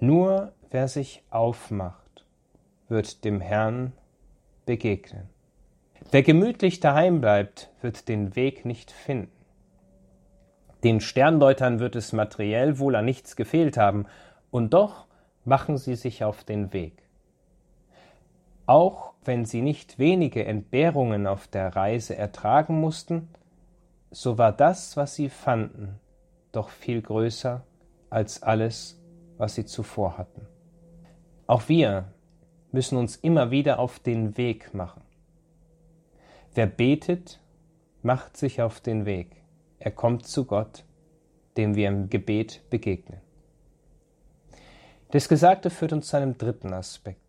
Nur 0.01 0.51
wer 0.71 0.89
sich 0.89 1.23
aufmacht, 1.29 2.25
wird 2.89 3.23
dem 3.23 3.39
Herrn 3.39 3.93
begegnen. 4.65 5.29
Wer 6.12 6.21
gemütlich 6.21 6.82
daheim 6.82 7.21
bleibt, 7.21 7.69
wird 7.82 8.10
den 8.10 8.36
Weg 8.36 8.65
nicht 8.65 8.91
finden. 8.91 9.32
Den 10.84 10.99
Sterndeutern 10.99 11.79
wird 11.79 11.95
es 11.95 12.12
materiell 12.12 12.77
wohl 12.77 12.97
an 12.97 13.06
nichts 13.06 13.38
gefehlt 13.38 13.77
haben, 13.77 14.06
und 14.53 14.75
doch 14.75 15.07
machen 15.45 15.79
sie 15.79 15.95
sich 15.95 16.23
auf 16.23 16.43
den 16.43 16.73
Weg. 16.73 17.01
Auch 18.67 19.13
wenn 19.25 19.45
sie 19.45 19.63
nicht 19.63 19.97
wenige 19.97 20.45
Entbehrungen 20.45 21.25
auf 21.25 21.47
der 21.47 21.75
Reise 21.75 22.15
ertragen 22.15 22.79
mussten, 22.79 23.29
so 24.11 24.37
war 24.37 24.51
das, 24.51 24.95
was 24.95 25.15
sie 25.15 25.29
fanden, 25.29 25.99
doch 26.51 26.69
viel 26.69 27.01
größer 27.01 27.63
als 28.11 28.43
alles, 28.43 29.01
was 29.37 29.55
sie 29.55 29.65
zuvor 29.65 30.19
hatten. 30.19 30.45
Auch 31.47 31.67
wir 31.67 32.13
müssen 32.71 32.99
uns 32.99 33.15
immer 33.15 33.49
wieder 33.49 33.79
auf 33.79 33.97
den 33.97 34.37
Weg 34.37 34.75
machen. 34.75 35.01
Wer 36.53 36.67
betet, 36.67 37.41
macht 38.03 38.37
sich 38.37 38.61
auf 38.61 38.81
den 38.81 39.07
Weg. 39.07 39.31
Er 39.79 39.91
kommt 39.91 40.27
zu 40.27 40.45
Gott, 40.45 40.85
dem 41.57 41.75
wir 41.75 41.87
im 41.87 42.11
Gebet 42.11 42.61
begegnen. 42.69 43.22
Das 45.13 45.30
Gesagte 45.30 45.69
führt 45.69 45.93
uns 45.93 46.08
zu 46.08 46.17
einem 46.17 46.39
dritten 46.39 46.73
Aspekt. 46.73 47.21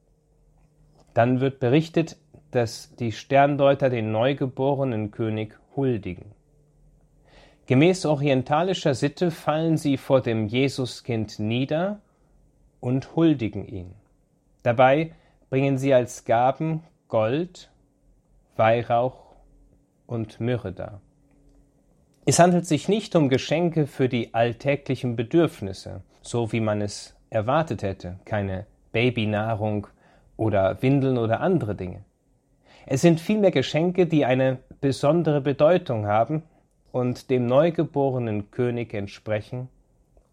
Dann 1.12 1.40
wird 1.40 1.60
berichtet, 1.60 2.16
dass 2.50 2.96
die 2.96 3.12
Sterndeuter 3.12 3.90
den 3.90 4.10
neugeborenen 4.10 5.10
König 5.10 5.58
huldigen. 5.76 6.32
Gemäß 7.66 8.06
orientalischer 8.06 8.94
Sitte 8.94 9.30
fallen 9.30 9.76
sie 9.76 9.98
vor 9.98 10.22
dem 10.22 10.46
Jesuskind 10.46 11.38
nieder 11.38 12.00
und 12.80 13.16
huldigen 13.16 13.68
ihn. 13.68 13.94
Dabei 14.62 15.12
bringen 15.50 15.76
sie 15.76 15.92
als 15.92 16.24
Gaben 16.24 16.84
Gold, 17.08 17.70
Weihrauch 18.56 19.34
und 20.06 20.40
Myrrhe 20.40 20.72
dar. 20.72 21.02
Es 22.24 22.38
handelt 22.38 22.66
sich 22.66 22.88
nicht 22.88 23.14
um 23.14 23.28
Geschenke 23.28 23.86
für 23.86 24.08
die 24.08 24.32
alltäglichen 24.32 25.16
Bedürfnisse, 25.16 26.00
so 26.22 26.50
wie 26.50 26.60
man 26.60 26.80
es 26.80 27.13
erwartet 27.34 27.82
hätte, 27.82 28.18
keine 28.24 28.66
Babynahrung 28.92 29.88
oder 30.36 30.80
Windeln 30.82 31.18
oder 31.18 31.40
andere 31.40 31.74
Dinge. 31.74 32.04
Es 32.86 33.00
sind 33.00 33.20
vielmehr 33.20 33.50
Geschenke, 33.50 34.06
die 34.06 34.24
eine 34.24 34.58
besondere 34.80 35.40
Bedeutung 35.40 36.06
haben 36.06 36.42
und 36.92 37.30
dem 37.30 37.46
neugeborenen 37.46 38.50
König 38.50 38.94
entsprechen 38.94 39.68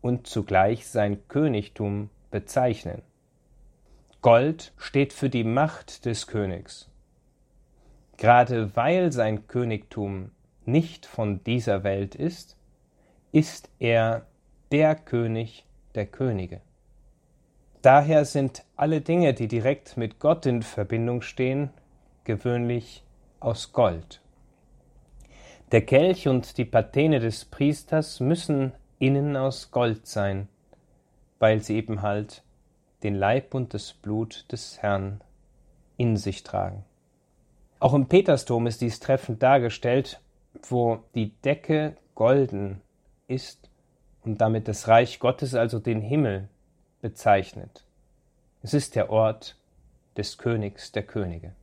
und 0.02 0.28
zugleich 0.28 0.88
sein 0.88 1.28
Königtum 1.28 2.10
bezeichnen. 2.30 3.02
Gold 4.22 4.74
steht 4.78 5.14
für 5.14 5.30
die 5.30 5.44
Macht 5.44 6.06
des 6.06 6.28
Königs. 6.28 6.90
Gerade 8.18 8.76
weil 8.76 9.12
sein 9.12 9.48
Königtum 9.48 10.32
nicht 10.66 11.08
von 11.08 11.44
dieser 11.44 11.84
Welt 11.84 12.14
ist, 12.14 12.58
ist 13.32 13.70
er 13.80 14.28
der 14.72 14.94
König 14.94 15.66
der 15.96 16.06
Könige. 16.06 16.62
Daher 17.82 18.26
sind 18.26 18.63
alle 18.76 19.02
Dinge, 19.02 19.34
die 19.34 19.48
direkt 19.48 19.98
mit 19.98 20.20
Gott 20.20 20.46
in 20.46 20.62
Verbindung 20.62 21.22
stehen, 21.22 21.72
gewöhnlich 22.24 23.04
aus 23.39 23.74
Gold. 23.74 24.22
Der 25.72 25.82
Kelch 25.82 26.28
und 26.28 26.58
die 26.58 26.65
Patene 26.65 27.20
des 27.20 27.46
Priesters 27.46 28.20
müssen 28.20 28.74
innen 29.00 29.36
aus 29.36 29.72
Gold 29.72 30.06
sein, 30.06 30.48
weil 31.39 31.62
sie 31.63 31.78
eben 31.78 32.04
halt 32.04 32.44
den 33.02 33.15
Leib 33.15 33.56
und 33.56 33.74
das 33.74 33.94
Blut 33.94 34.46
des 34.52 34.82
Herrn 34.82 35.22
in 35.98 36.17
sich 36.17 36.44
tragen. 36.44 36.84
Auch 37.80 37.96
im 37.96 38.08
Petersdom 38.08 38.67
ist 38.67 38.82
dies 38.82 39.00
treffend 39.00 39.41
dargestellt, 39.41 40.22
wo 40.70 41.00
die 41.15 41.32
Decke 41.41 41.96
golden 42.13 42.82
ist 43.28 43.72
und 44.24 44.39
damit 44.39 44.67
das 44.67 44.88
Reich 44.88 45.20
Gottes, 45.20 45.56
also 45.56 45.80
den 45.80 46.02
Himmel, 46.02 46.48
bezeichnet. 47.02 47.84
Es 48.64 48.74
ist 48.74 48.96
der 48.96 49.10
Ort 49.10 49.56
des 50.18 50.38
Königs 50.38 50.92
der 50.92 51.04
Könige. 51.04 51.54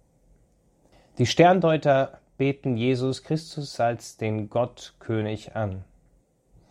Die 1.18 1.26
Sterndeuter 1.26 2.20
beten 2.36 2.76
Jesus 2.76 3.22
Christus 3.22 3.78
als 3.80 4.16
den 4.16 4.48
Gottkönig 4.48 5.56
an. 5.56 5.84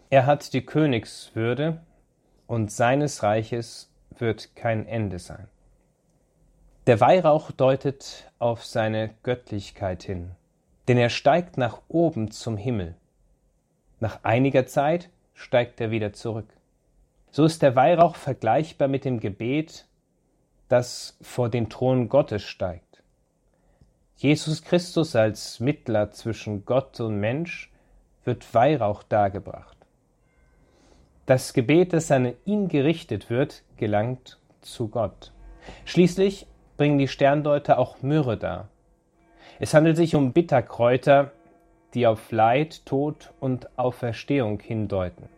Er 0.10 0.26
hat 0.26 0.54
die 0.54 0.66
Königswürde 0.66 1.82
und 2.48 2.72
seines 2.72 3.24
Reiches 3.24 3.92
wird 4.18 4.56
kein 4.56 4.88
Ende 4.88 5.20
sein. 5.20 5.48
Der 6.88 7.02
Weihrauch 7.02 7.52
deutet 7.52 8.32
auf 8.40 8.66
seine 8.66 9.14
Göttlichkeit 9.24 10.04
hin, 10.04 10.32
denn 10.88 10.98
er 10.98 11.10
steigt 11.10 11.58
nach 11.58 11.82
oben 11.90 12.32
zum 12.32 12.56
Himmel. 12.56 12.96
Nach 14.00 14.24
einiger 14.24 14.66
Zeit 14.66 15.10
steigt 15.34 15.82
er 15.82 15.92
wieder 15.92 16.14
zurück. 16.14 16.48
So 17.32 17.46
ist 17.46 17.62
der 17.62 17.76
Weihrauch 17.76 18.16
vergleichbar 18.16 18.88
mit 18.88 19.06
dem 19.06 19.20
Gebet, 19.20 19.86
das 20.70 21.18
vor 21.22 21.50
den 21.50 21.70
Thron 21.70 22.10
Gottes 22.10 22.44
steigt. 22.44 23.04
Jesus 24.16 24.64
Christus 24.64 25.16
als 25.16 25.60
Mittler 25.60 26.12
zwischen 26.12 26.66
Gott 26.66 27.00
und 27.00 27.20
Mensch 27.20 27.72
wird 28.24 28.54
Weihrauch 28.54 29.04
dargebracht. 29.04 29.78
Das 31.28 31.54
Gebet, 31.54 31.94
das 31.94 32.10
an 32.10 32.34
ihn 32.46 32.68
gerichtet 32.68 33.30
wird, 33.30 33.64
gelangt 33.76 34.40
zu 34.62 34.88
Gott. 34.88 35.32
Schließlich 35.86 36.48
bringen 36.78 36.98
die 36.98 37.08
Sterndeuter 37.08 37.78
auch 37.78 38.02
Myrrhe 38.02 38.38
dar. 38.38 38.70
Es 39.60 39.74
handelt 39.74 39.98
sich 39.98 40.16
um 40.16 40.34
Bitterkräuter, 40.34 41.32
die 41.94 42.08
auf 42.08 42.32
Leid, 42.32 42.86
Tod 42.86 43.34
und 43.40 43.78
Auferstehung 43.78 44.60
hindeuten. 44.60 45.30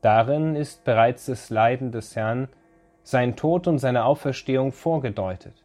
Darin 0.00 0.54
ist 0.54 0.84
bereits 0.84 1.26
das 1.26 1.50
Leiden 1.50 1.92
des 1.92 2.14
Herrn, 2.14 2.48
sein 3.02 3.36
Tod 3.36 3.66
und 3.66 3.78
seine 3.78 4.04
Auferstehung 4.04 4.72
vorgedeutet. 4.72 5.64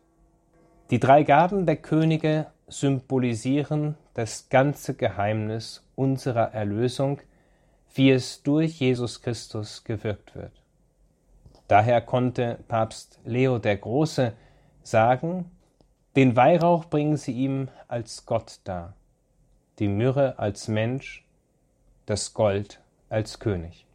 Die 0.90 1.00
drei 1.00 1.24
Gaben 1.24 1.66
der 1.66 1.78
Könige 1.78 2.48
symbolisieren 2.68 3.96
das 4.14 4.50
ganze 4.50 4.94
Geheimnis 4.96 5.88
unserer 5.96 6.54
Erlösung, 6.54 7.20
wie 7.94 8.12
es 8.12 8.44
durch 8.44 8.80
Jesus 8.80 9.22
Christus 9.22 9.84
gewirkt 9.84 10.36
wird. 10.36 10.52
Daher 11.68 12.02
konnte 12.02 12.60
Papst 12.68 13.20
Leo 13.24 13.60
der 13.60 13.78
Große 13.78 14.34
sagen, 14.82 15.52
den 16.16 16.36
Weihrauch 16.36 16.86
bringen 16.86 17.18
sie 17.18 17.32
ihm 17.32 17.70
als 17.88 18.26
Gott 18.26 18.60
dar, 18.64 18.94
die 19.80 19.88
Myrrhe 19.88 20.38
als 20.38 20.68
Mensch, 20.68 21.26
das 22.06 22.34
Gold 22.34 22.82
als 23.10 23.40
König. 23.40 23.86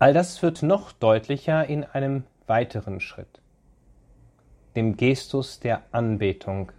All 0.00 0.12
das 0.12 0.40
wird 0.42 0.62
noch 0.62 0.92
deutlicher 0.92 1.66
in 1.66 1.82
einem 1.82 2.22
weiteren 2.46 3.00
Schritt, 3.00 3.40
dem 4.76 4.96
Gestus 4.96 5.58
der 5.58 5.82
Anbetung. 5.90 6.70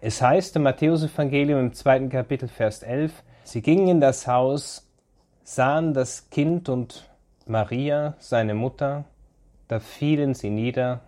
Es 0.00 0.20
heißt 0.20 0.56
im 0.56 0.64
Matthäusevangelium 0.64 1.60
im 1.60 1.72
zweiten 1.72 2.08
Kapitel 2.08 2.48
Vers 2.48 2.82
11, 2.82 3.22
sie 3.44 3.62
gingen 3.62 3.86
in 3.86 4.00
das 4.00 4.26
Haus, 4.26 4.90
sahen 5.44 5.94
das 5.94 6.30
Kind 6.30 6.68
und 6.68 7.08
Maria, 7.46 8.14
seine 8.18 8.54
Mutter, 8.54 9.04
da 9.68 9.78
fielen 9.78 10.34
sie 10.34 10.50
nieder 10.50 11.00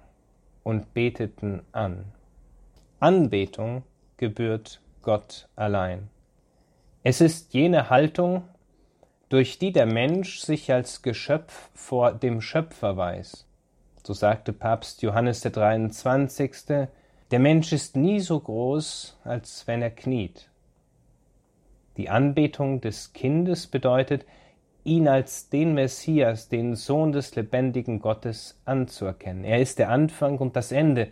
und 0.62 0.94
beteten 0.94 1.62
an. 1.72 2.04
Anbetung 3.00 3.82
gebührt 4.18 4.80
Gott 5.02 5.48
allein. 5.56 6.08
Es 7.02 7.20
ist 7.20 7.54
jene 7.54 7.90
Haltung, 7.90 8.44
durch 9.28 9.58
die 9.58 9.72
der 9.72 9.86
Mensch 9.86 10.40
sich 10.40 10.72
als 10.72 11.02
Geschöpf 11.02 11.70
vor 11.74 12.12
dem 12.12 12.40
Schöpfer 12.40 12.96
weiß. 12.96 13.46
So 14.04 14.12
sagte 14.12 14.52
Papst 14.52 15.02
Johannes 15.02 15.40
der 15.40 15.50
23. 15.50 16.52
Der 17.30 17.38
Mensch 17.40 17.72
ist 17.72 17.96
nie 17.96 18.20
so 18.20 18.38
groß, 18.38 19.18
als 19.24 19.66
wenn 19.66 19.82
er 19.82 19.90
kniet. 19.90 20.48
Die 21.96 22.08
Anbetung 22.08 22.80
des 22.80 23.12
Kindes 23.14 23.66
bedeutet, 23.66 24.24
ihn 24.84 25.08
als 25.08 25.48
den 25.48 25.74
Messias, 25.74 26.48
den 26.48 26.76
Sohn 26.76 27.10
des 27.10 27.34
lebendigen 27.34 27.98
Gottes 27.98 28.60
anzuerkennen. 28.64 29.42
Er 29.42 29.60
ist 29.60 29.80
der 29.80 29.90
Anfang 29.90 30.38
und 30.38 30.54
das 30.54 30.70
Ende, 30.70 31.08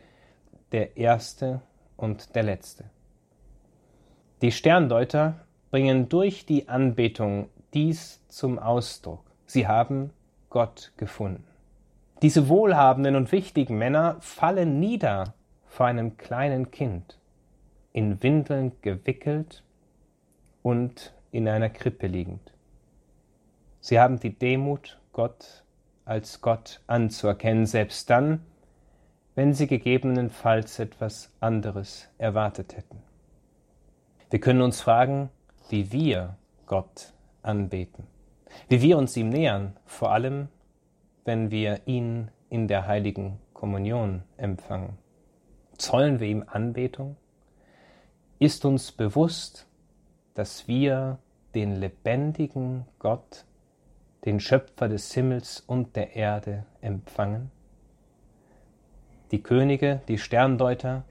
der 0.70 0.96
Erste 0.96 1.62
und 1.96 2.36
der 2.36 2.44
Letzte. 2.44 2.84
Die 4.42 4.52
Sterndeuter 4.52 5.46
bringen 5.72 6.08
durch 6.08 6.46
die 6.46 6.68
Anbetung 6.68 7.48
dies 7.74 8.20
zum 8.28 8.58
Ausdruck. 8.58 9.24
Sie 9.46 9.66
haben 9.66 10.10
Gott 10.48 10.92
gefunden. 10.96 11.44
Diese 12.22 12.48
wohlhabenden 12.48 13.16
und 13.16 13.32
wichtigen 13.32 13.76
Männer 13.76 14.16
fallen 14.20 14.78
nieder 14.80 15.34
vor 15.66 15.86
einem 15.86 16.16
kleinen 16.16 16.70
Kind, 16.70 17.18
in 17.92 18.22
Windeln 18.22 18.72
gewickelt 18.80 19.64
und 20.62 21.12
in 21.32 21.48
einer 21.48 21.68
Krippe 21.68 22.06
liegend. 22.06 22.52
Sie 23.80 23.98
haben 23.98 24.20
die 24.20 24.38
Demut, 24.38 25.00
Gott 25.12 25.64
als 26.04 26.40
Gott 26.40 26.80
anzuerkennen, 26.86 27.66
selbst 27.66 28.08
dann, 28.08 28.40
wenn 29.34 29.52
sie 29.52 29.66
gegebenenfalls 29.66 30.78
etwas 30.78 31.32
anderes 31.40 32.08
erwartet 32.18 32.76
hätten. 32.76 33.02
Wir 34.30 34.40
können 34.40 34.62
uns 34.62 34.80
fragen, 34.80 35.30
wie 35.70 35.90
wir 35.90 36.36
Gott 36.66 37.13
anbeten, 37.44 38.06
wie 38.68 38.82
wir 38.82 38.98
uns 38.98 39.16
ihm 39.16 39.28
nähern, 39.28 39.76
vor 39.84 40.12
allem 40.12 40.48
wenn 41.24 41.50
wir 41.50 41.80
ihn 41.86 42.30
in 42.48 42.68
der 42.68 42.86
heiligen 42.86 43.38
Kommunion 43.52 44.22
empfangen. 44.36 44.98
Zollen 45.78 46.20
wir 46.20 46.28
ihm 46.28 46.44
Anbetung? 46.46 47.16
Ist 48.38 48.64
uns 48.64 48.92
bewusst, 48.92 49.66
dass 50.34 50.68
wir 50.68 51.18
den 51.54 51.76
lebendigen 51.76 52.84
Gott, 52.98 53.44
den 54.24 54.40
Schöpfer 54.40 54.88
des 54.88 55.12
Himmels 55.14 55.60
und 55.60 55.96
der 55.96 56.14
Erde 56.14 56.66
empfangen? 56.80 57.50
Die 59.30 59.42
Könige, 59.42 60.00
die 60.08 60.18
Sterndeuter 60.18 61.04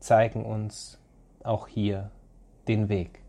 zeigen 0.00 0.44
uns 0.44 0.98
auch 1.44 1.68
hier 1.68 2.10
den 2.66 2.88
Weg. 2.88 3.19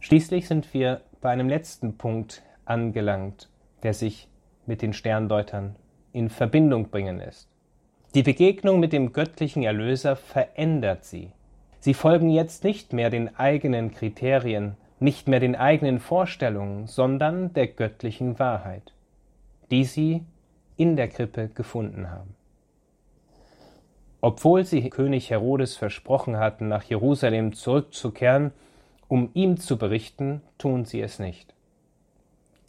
Schließlich 0.00 0.48
sind 0.48 0.72
wir 0.72 1.02
bei 1.20 1.30
einem 1.30 1.48
letzten 1.48 1.96
Punkt 1.96 2.42
angelangt, 2.64 3.48
der 3.82 3.94
sich 3.94 4.28
mit 4.66 4.82
den 4.82 4.92
Sterndeutern 4.92 5.76
in 6.12 6.30
Verbindung 6.30 6.88
bringen 6.90 7.18
lässt. 7.18 7.48
Die 8.14 8.22
Begegnung 8.22 8.80
mit 8.80 8.92
dem 8.92 9.12
göttlichen 9.12 9.62
Erlöser 9.62 10.16
verändert 10.16 11.04
sie. 11.04 11.30
Sie 11.78 11.94
folgen 11.94 12.30
jetzt 12.30 12.64
nicht 12.64 12.92
mehr 12.92 13.08
den 13.10 13.36
eigenen 13.36 13.92
Kriterien, 13.92 14.76
nicht 14.98 15.28
mehr 15.28 15.40
den 15.40 15.54
eigenen 15.54 16.00
Vorstellungen, 16.00 16.86
sondern 16.86 17.52
der 17.52 17.68
göttlichen 17.68 18.38
Wahrheit, 18.38 18.92
die 19.70 19.84
sie 19.84 20.22
in 20.76 20.96
der 20.96 21.08
Krippe 21.08 21.48
gefunden 21.48 22.10
haben. 22.10 22.34
Obwohl 24.20 24.64
sie 24.64 24.90
König 24.90 25.30
Herodes 25.30 25.76
versprochen 25.76 26.36
hatten, 26.36 26.68
nach 26.68 26.82
Jerusalem 26.82 27.52
zurückzukehren, 27.54 28.52
um 29.10 29.30
ihm 29.34 29.56
zu 29.56 29.76
berichten, 29.76 30.40
tun 30.56 30.84
sie 30.84 31.00
es 31.00 31.18
nicht. 31.18 31.52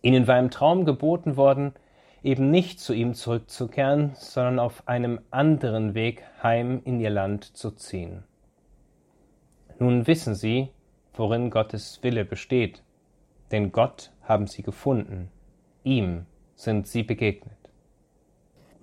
Ihnen 0.02 0.26
war 0.26 0.40
im 0.40 0.50
Traum 0.50 0.86
geboten 0.86 1.38
worden, 1.38 1.74
eben 2.24 2.50
nicht 2.50 2.80
zu 2.80 2.94
ihm 2.94 3.14
zurückzukehren, 3.14 4.14
sondern 4.16 4.58
auf 4.58 4.88
einem 4.88 5.20
anderen 5.30 5.94
Weg 5.94 6.24
heim 6.42 6.82
in 6.84 7.00
ihr 7.00 7.12
Land 7.12 7.44
zu 7.56 7.70
ziehen. 7.70 8.24
Nun 9.78 10.08
wissen 10.08 10.34
sie, 10.34 10.70
worin 11.14 11.52
Gottes 11.52 12.00
Wille 12.02 12.26
besteht, 12.26 12.82
denn 13.52 13.72
Gott 13.72 14.12
haben 14.24 14.48
sie 14.48 14.64
gefunden, 14.64 15.30
ihm 15.84 16.26
sind 16.56 16.88
sie 16.88 17.04
begegnet. 17.04 17.58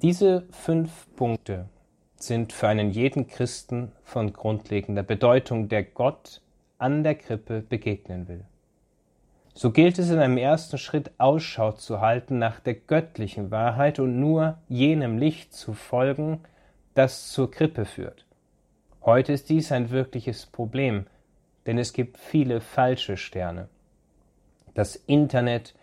Diese 0.01 0.47
fünf 0.53 1.09
Punkte 1.17 1.69
sind 2.15 2.53
für 2.53 2.69
einen 2.69 2.93
jeden 2.93 3.27
Christen 3.27 3.91
von 4.05 4.33
grundlegender 4.33 5.03
Bedeutung, 5.03 5.69
der 5.69 5.83
Gott 5.83 6.41
an 6.79 7.03
der 7.03 7.17
Krippe 7.17 7.61
begegnen 7.61 8.29
will. 8.29 8.45
So 9.53 9.73
gilt 9.73 9.99
es 9.99 10.11
in 10.11 10.21
einem 10.21 10.39
ersten 10.39 10.79
Schritt 10.79 11.11
Ausschau 11.19 11.73
zu 11.73 12.01
halten 12.01 12.39
nach 12.39 12.61
der 12.61 12.75
göttlichen 12.75 13.51
Wahrheit 13.51 13.99
und 13.99 14.21
nur 14.21 14.59
jenem 14.69 15.19
Licht 15.19 15.53
zu 15.53 15.75
folgen, 15.75 16.41
das 16.95 17.33
zur 17.33 17.51
Krippe 17.51 17.85
führt. 17.85 18.25
Heute 19.03 19.33
ist 19.33 19.49
dies 19.49 19.73
ein 19.73 19.91
wirkliches 19.91 20.47
Problem, 20.47 21.07
denn 21.67 21.77
es 21.77 21.93
gibt 21.93 22.19
viele 22.19 22.61
falsche 22.61 23.17
Sterne. 23.17 23.69
Das 24.75 24.95
Internet, 24.95 25.75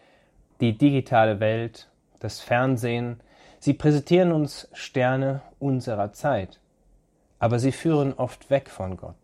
die 0.62 0.78
digitale 0.78 1.42
Welt, 1.42 1.90
das 2.20 2.40
Fernsehen, 2.40 3.20
sie 3.60 3.74
präsentieren 3.74 4.32
uns 4.32 4.70
Sterne 4.72 5.42
unserer 5.60 6.14
Zeit, 6.14 6.60
aber 7.40 7.60
sie 7.60 7.74
führen 7.74 8.14
oft 8.14 8.50
weg 8.50 8.70
von 8.70 8.96
Gott. 8.96 9.16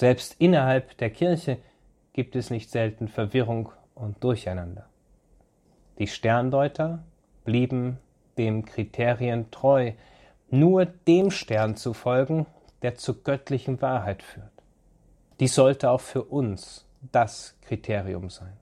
Selbst 0.00 0.36
innerhalb 0.38 0.96
der 0.96 1.10
Kirche 1.10 1.58
gibt 2.14 2.34
es 2.34 2.48
nicht 2.48 2.70
selten 2.70 3.06
Verwirrung 3.06 3.68
und 3.94 4.24
Durcheinander. 4.24 4.86
Die 5.98 6.06
Sterndeuter 6.06 7.04
blieben 7.44 7.98
dem 8.38 8.64
Kriterien 8.64 9.50
treu, 9.50 9.92
nur 10.48 10.86
dem 10.86 11.30
Stern 11.30 11.76
zu 11.76 11.92
folgen, 11.92 12.46
der 12.80 12.94
zur 12.94 13.22
göttlichen 13.22 13.82
Wahrheit 13.82 14.22
führt. 14.22 14.50
Dies 15.38 15.54
sollte 15.54 15.90
auch 15.90 16.00
für 16.00 16.22
uns 16.22 16.86
das 17.12 17.58
Kriterium 17.60 18.30
sein. 18.30 18.56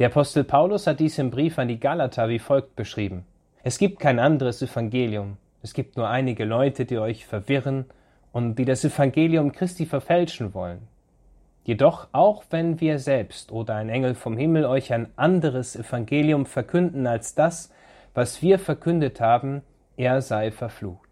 Der 0.00 0.08
Apostel 0.08 0.42
Paulus 0.42 0.88
hat 0.88 0.98
dies 0.98 1.18
im 1.18 1.30
Brief 1.30 1.56
an 1.56 1.68
die 1.68 1.78
Galater 1.78 2.28
wie 2.28 2.40
folgt 2.40 2.74
beschrieben. 2.74 3.26
Es 3.62 3.78
gibt 3.78 4.00
kein 4.00 4.18
anderes 4.18 4.60
Evangelium. 4.60 5.36
Es 5.62 5.72
gibt 5.72 5.96
nur 5.96 6.08
einige 6.08 6.44
Leute, 6.44 6.84
die 6.84 6.98
euch 6.98 7.26
verwirren 7.26 7.84
und 8.32 8.56
die 8.56 8.64
das 8.64 8.84
Evangelium 8.84 9.52
Christi 9.52 9.86
verfälschen 9.86 10.54
wollen. 10.54 10.88
Jedoch 11.64 12.08
auch 12.12 12.44
wenn 12.50 12.80
wir 12.80 12.98
selbst 12.98 13.52
oder 13.52 13.76
ein 13.76 13.88
Engel 13.88 14.14
vom 14.14 14.36
Himmel 14.36 14.64
euch 14.64 14.92
ein 14.92 15.08
anderes 15.16 15.76
Evangelium 15.76 16.46
verkünden 16.46 17.06
als 17.06 17.34
das, 17.34 17.72
was 18.14 18.42
wir 18.42 18.58
verkündet 18.58 19.20
haben, 19.20 19.62
er 19.96 20.22
sei 20.22 20.50
verflucht. 20.50 21.08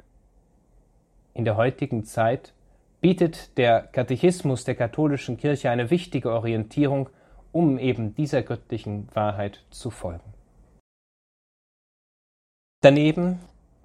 In 1.34 1.44
der 1.44 1.56
heutigen 1.56 2.04
Zeit 2.04 2.52
bietet 3.00 3.56
der 3.58 3.82
Katechismus 3.82 4.64
der 4.64 4.74
katholischen 4.74 5.36
Kirche 5.36 5.70
eine 5.70 5.90
wichtige 5.90 6.32
Orientierung, 6.32 7.10
um 7.52 7.78
eben 7.78 8.14
dieser 8.14 8.42
göttlichen 8.42 9.08
Wahrheit 9.14 9.64
zu 9.70 9.90
folgen. 9.90 10.34
Daneben 12.80 13.38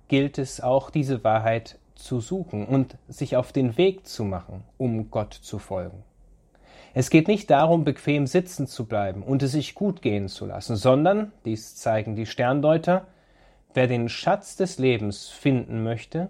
gilt 0.08 0.38
es 0.38 0.62
auch, 0.62 0.90
diese 0.90 1.24
Wahrheit 1.24 1.80
zu 1.96 2.20
suchen 2.20 2.66
und 2.66 2.98
sich 3.08 3.36
auf 3.36 3.52
den 3.52 3.78
Weg 3.78 4.08
zu 4.08 4.24
machen, 4.24 4.64
um 4.78 5.12
Gott 5.12 5.34
zu 5.34 5.60
folgen. 5.60 6.04
Es 6.94 7.10
geht 7.10 7.28
nicht 7.28 7.50
darum, 7.50 7.84
bequem 7.84 8.28
sitzen 8.28 8.68
zu 8.68 8.86
bleiben 8.86 9.24
und 9.24 9.42
es 9.42 9.54
sich 9.54 9.74
gut 9.74 10.02
gehen 10.02 10.28
zu 10.28 10.46
lassen, 10.46 10.76
sondern, 10.76 11.32
dies 11.44 11.76
zeigen 11.76 12.16
die 12.16 12.28
Sterndeuter, 12.28 13.08
wer 13.74 13.88
den 13.88 14.10
Schatz 14.10 14.56
des 14.56 14.78
Lebens 14.78 15.30
finden 15.30 15.84
möchte, 15.84 16.30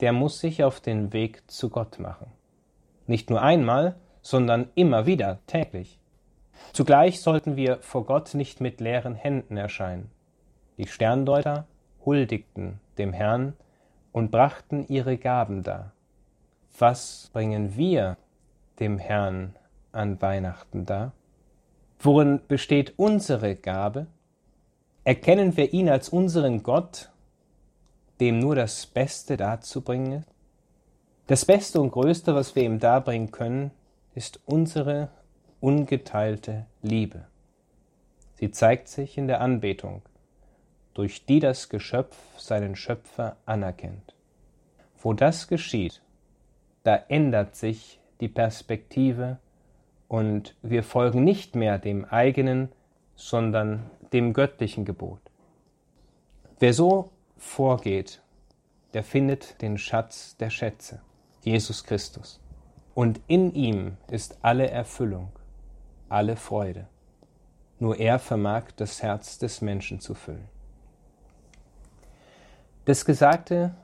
der 0.00 0.12
muss 0.12 0.40
sich 0.40 0.64
auf 0.64 0.80
den 0.80 1.12
Weg 1.12 1.42
zu 1.50 1.68
Gott 1.68 1.98
machen. 1.98 2.26
Nicht 3.06 3.28
nur 3.28 3.42
einmal, 3.42 3.96
sondern 4.22 4.70
immer 4.74 5.04
wieder, 5.04 5.40
täglich. 5.46 5.98
Zugleich 6.72 7.20
sollten 7.20 7.56
wir 7.56 7.78
vor 7.82 8.06
Gott 8.06 8.34
nicht 8.34 8.60
mit 8.60 8.80
leeren 8.80 9.14
Händen 9.14 9.56
erscheinen. 9.58 10.10
Die 10.78 10.86
Sterndeuter 10.86 11.66
huldigten 12.04 12.80
dem 12.96 13.12
Herrn 13.12 13.54
und 14.14 14.30
brachten 14.30 14.86
ihre 14.86 15.18
Gaben 15.18 15.64
dar. 15.64 15.90
Was 16.78 17.30
bringen 17.32 17.76
wir 17.76 18.16
dem 18.78 18.96
Herrn 18.98 19.56
an 19.90 20.22
Weihnachten 20.22 20.86
dar? 20.86 21.12
Worin 21.98 22.40
besteht 22.46 22.94
unsere 22.96 23.56
Gabe? 23.56 24.06
Erkennen 25.02 25.56
wir 25.56 25.72
ihn 25.72 25.88
als 25.88 26.10
unseren 26.10 26.62
Gott, 26.62 27.10
dem 28.20 28.38
nur 28.38 28.54
das 28.54 28.86
Beste 28.86 29.36
darzubringen 29.36 30.20
ist? 30.20 30.28
Das 31.26 31.44
Beste 31.44 31.80
und 31.80 31.90
Größte, 31.90 32.36
was 32.36 32.54
wir 32.54 32.62
ihm 32.62 32.78
darbringen 32.78 33.32
können, 33.32 33.72
ist 34.14 34.38
unsere 34.46 35.08
ungeteilte 35.60 36.66
Liebe. 36.82 37.24
Sie 38.34 38.52
zeigt 38.52 38.86
sich 38.86 39.18
in 39.18 39.26
der 39.26 39.40
Anbetung, 39.40 40.02
durch 40.94 41.26
die 41.26 41.40
das 41.40 41.68
Geschöpf 41.68 42.16
seinen 42.38 42.76
Schöpfer 42.76 43.36
anerkennt. 43.44 44.14
Wo 44.98 45.12
das 45.12 45.48
geschieht, 45.48 46.00
da 46.84 46.96
ändert 47.08 47.56
sich 47.56 48.00
die 48.20 48.28
Perspektive 48.28 49.38
und 50.08 50.54
wir 50.62 50.82
folgen 50.82 51.24
nicht 51.24 51.56
mehr 51.56 51.78
dem 51.78 52.04
eigenen, 52.04 52.70
sondern 53.16 53.90
dem 54.12 54.32
göttlichen 54.32 54.84
Gebot. 54.84 55.20
Wer 56.58 56.72
so 56.72 57.10
vorgeht, 57.36 58.22
der 58.92 59.02
findet 59.02 59.60
den 59.60 59.76
Schatz 59.76 60.36
der 60.36 60.50
Schätze, 60.50 61.00
Jesus 61.42 61.84
Christus. 61.84 62.40
Und 62.94 63.20
in 63.26 63.52
ihm 63.52 63.96
ist 64.08 64.38
alle 64.42 64.70
Erfüllung, 64.70 65.32
alle 66.08 66.36
Freude. 66.36 66.86
Nur 67.80 67.98
er 67.98 68.20
vermag 68.20 68.70
das 68.76 69.02
Herz 69.02 69.38
des 69.38 69.60
Menschen 69.60 69.98
zu 69.98 70.14
füllen. 70.14 70.53
Das 72.84 73.04
Gesagte 73.04 73.74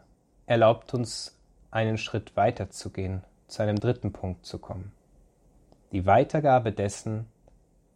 erlaubt 0.46 0.94
uns, 0.94 1.36
einen 1.70 1.98
Schritt 1.98 2.36
weiter 2.36 2.70
zu 2.70 2.90
gehen, 2.90 3.22
zu 3.46 3.62
einem 3.62 3.78
dritten 3.80 4.12
Punkt 4.12 4.44
zu 4.44 4.58
kommen 4.58 4.92
die 5.92 6.06
Weitergabe 6.06 6.72
dessen, 6.72 7.26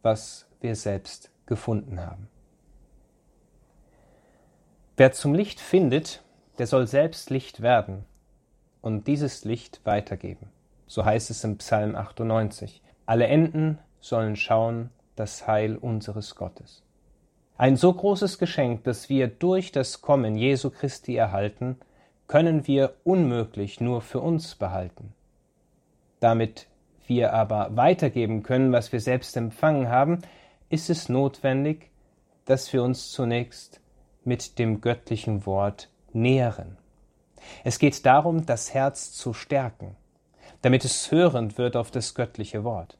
was 0.01 0.47
wir 0.61 0.75
selbst 0.75 1.31
gefunden 1.45 1.99
haben. 1.99 2.27
Wer 4.97 5.11
zum 5.11 5.33
Licht 5.33 5.59
findet, 5.59 6.23
der 6.57 6.67
soll 6.67 6.87
selbst 6.87 7.29
Licht 7.29 7.61
werden 7.61 8.05
und 8.81 9.07
dieses 9.07 9.43
Licht 9.45 9.81
weitergeben. 9.83 10.49
So 10.87 11.03
heißt 11.03 11.29
es 11.29 11.43
im 11.43 11.57
Psalm 11.57 11.95
98. 11.95 12.81
Alle 13.05 13.27
Enden 13.27 13.79
sollen 13.99 14.35
schauen 14.35 14.89
das 15.15 15.47
Heil 15.47 15.75
unseres 15.75 16.35
Gottes. 16.35 16.83
Ein 17.57 17.77
so 17.77 17.93
großes 17.93 18.37
Geschenk, 18.37 18.83
das 18.83 19.07
wir 19.07 19.27
durch 19.27 19.71
das 19.71 20.01
Kommen 20.01 20.35
Jesu 20.35 20.69
Christi 20.69 21.15
erhalten, 21.15 21.77
können 22.27 22.67
wir 22.67 22.95
unmöglich 23.05 23.79
nur 23.79 24.01
für 24.01 24.19
uns 24.19 24.55
behalten. 24.55 25.13
Damit 26.19 26.67
wir 27.07 27.33
aber 27.33 27.77
weitergeben 27.77 28.43
können, 28.43 28.73
was 28.73 28.91
wir 28.91 28.99
selbst 28.99 29.37
empfangen 29.37 29.87
haben, 29.89 30.21
ist 30.69 30.89
es 30.89 31.07
notwendig, 31.07 31.91
dass 32.43 32.73
wir 32.73 32.83
uns 32.83 33.11
zunächst 33.11 33.79
mit 34.25 34.59
dem 34.59 34.81
göttlichen 34.81 35.45
Wort 35.45 35.89
nähren. 36.11 36.77
Es 37.63 37.79
geht 37.79 38.05
darum, 38.05 38.45
das 38.45 38.73
Herz 38.73 39.13
zu 39.13 39.33
stärken, 39.33 39.95
damit 40.61 40.83
es 40.83 41.11
hörend 41.11 41.57
wird 41.57 41.77
auf 41.77 41.91
das 41.91 42.15
göttliche 42.15 42.65
Wort, 42.65 42.97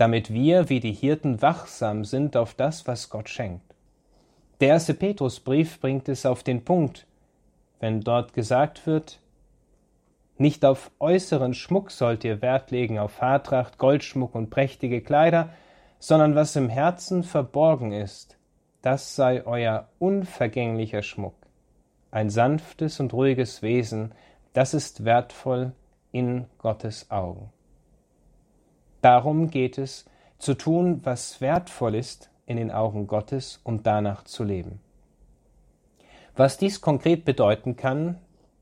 damit 0.00 0.32
wir 0.32 0.70
wie 0.70 0.80
die 0.80 0.94
Hirten 0.94 1.42
wachsam 1.42 2.06
sind 2.06 2.34
auf 2.34 2.54
das, 2.54 2.86
was 2.86 3.10
Gott 3.10 3.28
schenkt. 3.28 3.74
Der 4.60 4.68
erste 4.68 4.94
Petrusbrief 4.94 5.78
bringt 5.78 6.08
es 6.08 6.24
auf 6.24 6.42
den 6.42 6.64
Punkt, 6.64 7.06
wenn 7.80 8.00
dort 8.00 8.32
gesagt 8.32 8.86
wird, 8.86 9.20
nicht 10.38 10.64
auf 10.64 10.90
äußeren 11.00 11.52
Schmuck 11.52 11.90
sollt 11.90 12.24
ihr 12.24 12.40
Wert 12.40 12.70
legen, 12.70 12.98
auf 12.98 13.20
Haartracht, 13.20 13.76
Goldschmuck 13.76 14.34
und 14.34 14.48
prächtige 14.48 15.02
Kleider, 15.02 15.50
sondern 15.98 16.34
was 16.34 16.56
im 16.56 16.70
Herzen 16.70 17.22
verborgen 17.22 17.92
ist, 17.92 18.38
das 18.80 19.14
sei 19.14 19.44
euer 19.44 19.88
unvergänglicher 19.98 21.02
Schmuck. 21.02 21.34
Ein 22.10 22.30
sanftes 22.30 23.00
und 23.00 23.12
ruhiges 23.12 23.60
Wesen, 23.60 24.12
das 24.54 24.72
ist 24.72 25.04
wertvoll 25.04 25.72
in 26.10 26.46
Gottes 26.56 27.10
Augen. 27.10 27.52
Darum 29.00 29.50
geht 29.50 29.78
es, 29.78 30.04
zu 30.38 30.54
tun, 30.54 31.00
was 31.04 31.40
wertvoll 31.40 31.94
ist 31.94 32.30
in 32.46 32.56
den 32.56 32.70
Augen 32.70 33.06
Gottes 33.06 33.60
und 33.62 33.86
danach 33.86 34.24
zu 34.24 34.42
leben. 34.42 34.80
Was 36.36 36.58
dies 36.58 36.80
konkret 36.80 37.24
bedeuten 37.24 37.76
kann, 37.76 38.18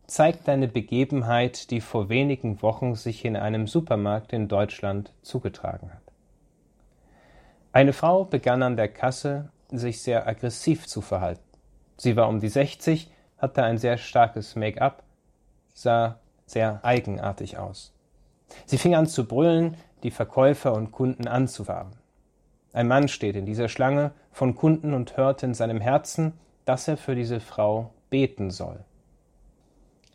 zeigt 0.06 0.48
eine 0.48 0.68
Begebenheit, 0.68 1.70
die 1.70 1.80
vor 1.80 2.08
wenigen 2.08 2.62
Wochen 2.62 2.94
sich 2.94 3.24
in 3.24 3.36
einem 3.36 3.66
Supermarkt 3.66 4.32
in 4.32 4.48
Deutschland 4.48 5.12
zugetragen 5.22 5.92
hat. 5.92 6.02
Eine 7.72 7.92
Frau 7.92 8.24
begann 8.24 8.62
an 8.62 8.76
der 8.76 8.88
Kasse, 8.88 9.50
sich 9.70 10.02
sehr 10.02 10.26
aggressiv 10.26 10.86
zu 10.86 11.02
verhalten. 11.02 11.42
Sie 11.96 12.16
war 12.16 12.28
um 12.28 12.40
die 12.40 12.48
60, 12.48 13.12
hatte 13.36 13.62
ein 13.62 13.78
sehr 13.78 13.98
starkes 13.98 14.56
Make-up, 14.56 15.02
sah 15.74 16.18
sehr 16.46 16.80
eigenartig 16.82 17.58
aus. 17.58 17.92
Sie 18.64 18.78
fing 18.78 18.94
an 18.94 19.06
zu 19.06 19.28
brüllen, 19.28 19.76
die 20.02 20.10
Verkäufer 20.10 20.72
und 20.74 20.92
Kunden 20.92 21.28
anzufahren. 21.28 21.92
Ein 22.72 22.88
Mann 22.88 23.08
steht 23.08 23.36
in 23.36 23.46
dieser 23.46 23.68
Schlange 23.68 24.12
von 24.30 24.54
Kunden 24.54 24.94
und 24.94 25.16
hört 25.16 25.42
in 25.42 25.54
seinem 25.54 25.80
Herzen, 25.80 26.34
dass 26.64 26.86
er 26.86 26.96
für 26.96 27.14
diese 27.14 27.40
Frau 27.40 27.90
beten 28.10 28.50
soll. 28.50 28.84